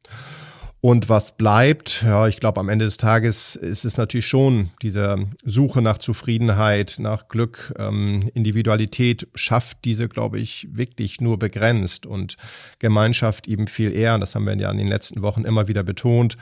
Und 0.83 1.09
was 1.09 1.37
bleibt, 1.37 2.01
ja, 2.01 2.27
ich 2.27 2.39
glaube, 2.39 2.59
am 2.59 2.67
Ende 2.67 2.85
des 2.85 2.97
Tages 2.97 3.55
ist 3.55 3.85
es 3.85 3.97
natürlich 3.97 4.25
schon 4.25 4.71
diese 4.81 5.27
Suche 5.45 5.79
nach 5.79 5.99
Zufriedenheit, 5.99 6.95
nach 6.97 7.27
Glück, 7.27 7.71
ähm, 7.77 8.31
Individualität 8.33 9.27
schafft 9.35 9.85
diese, 9.85 10.09
glaube 10.09 10.39
ich, 10.39 10.67
wirklich 10.71 11.21
nur 11.21 11.37
begrenzt 11.37 12.07
und 12.07 12.35
Gemeinschaft 12.79 13.47
eben 13.47 13.67
viel 13.67 13.93
eher. 13.93 14.17
Das 14.17 14.33
haben 14.33 14.47
wir 14.47 14.57
ja 14.57 14.71
in 14.71 14.79
den 14.79 14.87
letzten 14.87 15.21
Wochen 15.21 15.45
immer 15.45 15.67
wieder 15.67 15.83
betont. 15.83 16.35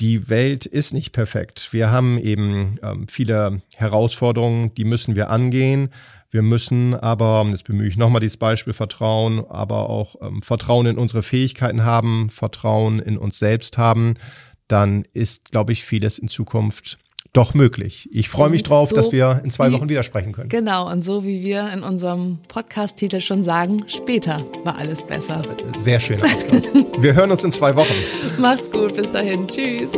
Die 0.00 0.30
Welt 0.30 0.64
ist 0.64 0.94
nicht 0.94 1.12
perfekt. 1.12 1.68
Wir 1.72 1.90
haben 1.90 2.18
eben 2.18 2.78
ähm, 2.82 3.08
viele 3.08 3.60
Herausforderungen, 3.76 4.74
die 4.74 4.84
müssen 4.84 5.16
wir 5.16 5.28
angehen. 5.28 5.90
Wir 6.36 6.42
müssen 6.42 6.92
aber, 6.92 7.46
jetzt 7.48 7.64
bemühe 7.64 7.88
ich 7.88 7.96
nochmal 7.96 8.20
dieses 8.20 8.36
Beispiel 8.36 8.74
Vertrauen, 8.74 9.42
aber 9.48 9.88
auch 9.88 10.16
ähm, 10.20 10.42
Vertrauen 10.42 10.84
in 10.84 10.98
unsere 10.98 11.22
Fähigkeiten 11.22 11.82
haben, 11.82 12.28
Vertrauen 12.28 12.98
in 12.98 13.16
uns 13.16 13.38
selbst 13.38 13.78
haben. 13.78 14.16
Dann 14.68 15.06
ist, 15.14 15.50
glaube 15.50 15.72
ich, 15.72 15.82
vieles 15.82 16.18
in 16.18 16.28
Zukunft 16.28 16.98
doch 17.32 17.54
möglich. 17.54 18.10
Ich 18.12 18.28
freue 18.28 18.50
mich 18.50 18.64
drauf, 18.64 18.90
so 18.90 18.96
dass 18.96 19.12
wir 19.12 19.40
in 19.44 19.50
zwei 19.50 19.70
wie, 19.70 19.72
Wochen 19.72 19.88
widersprechen 19.88 20.32
können. 20.32 20.50
Genau, 20.50 20.92
und 20.92 21.02
so 21.02 21.24
wie 21.24 21.42
wir 21.42 21.72
in 21.72 21.82
unserem 21.82 22.40
Podcast-Titel 22.48 23.20
schon 23.20 23.42
sagen, 23.42 23.84
später 23.86 24.44
war 24.62 24.76
alles 24.76 25.02
besser. 25.02 25.40
Sehr 25.78 25.96
Abschluss. 25.96 26.70
wir 26.98 27.14
hören 27.14 27.30
uns 27.30 27.44
in 27.44 27.52
zwei 27.52 27.74
Wochen. 27.76 27.94
Macht's 28.38 28.70
gut, 28.70 28.94
bis 28.94 29.10
dahin. 29.10 29.48
Tschüss. 29.48 29.90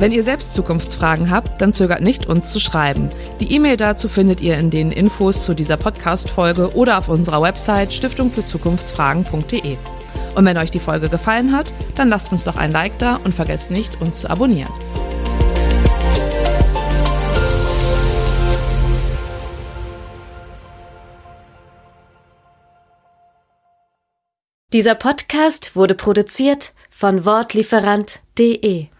Wenn 0.00 0.12
ihr 0.12 0.22
selbst 0.22 0.54
Zukunftsfragen 0.54 1.28
habt, 1.28 1.60
dann 1.60 1.72
zögert 1.72 2.02
nicht, 2.02 2.26
uns 2.26 2.52
zu 2.52 2.60
schreiben. 2.60 3.10
Die 3.40 3.52
E-Mail 3.52 3.76
dazu 3.76 4.08
findet 4.08 4.40
ihr 4.40 4.56
in 4.56 4.70
den 4.70 4.92
Infos 4.92 5.44
zu 5.44 5.54
dieser 5.54 5.76
Podcast-Folge 5.76 6.76
oder 6.76 6.98
auf 6.98 7.08
unserer 7.08 7.42
Website 7.42 7.92
stiftungfürzukunftsfragen.de. 7.92 9.76
Und 10.36 10.46
wenn 10.46 10.56
euch 10.56 10.70
die 10.70 10.78
Folge 10.78 11.08
gefallen 11.08 11.50
hat, 11.50 11.72
dann 11.96 12.10
lasst 12.10 12.30
uns 12.30 12.44
doch 12.44 12.56
ein 12.56 12.70
Like 12.70 12.96
da 13.00 13.16
und 13.24 13.34
vergesst 13.34 13.72
nicht, 13.72 14.00
uns 14.00 14.20
zu 14.20 14.30
abonnieren. 14.30 14.72
Dieser 24.72 24.94
Podcast 24.94 25.74
wurde 25.74 25.96
produziert 25.96 26.72
von 26.88 27.24
Wortlieferant.de 27.24 28.90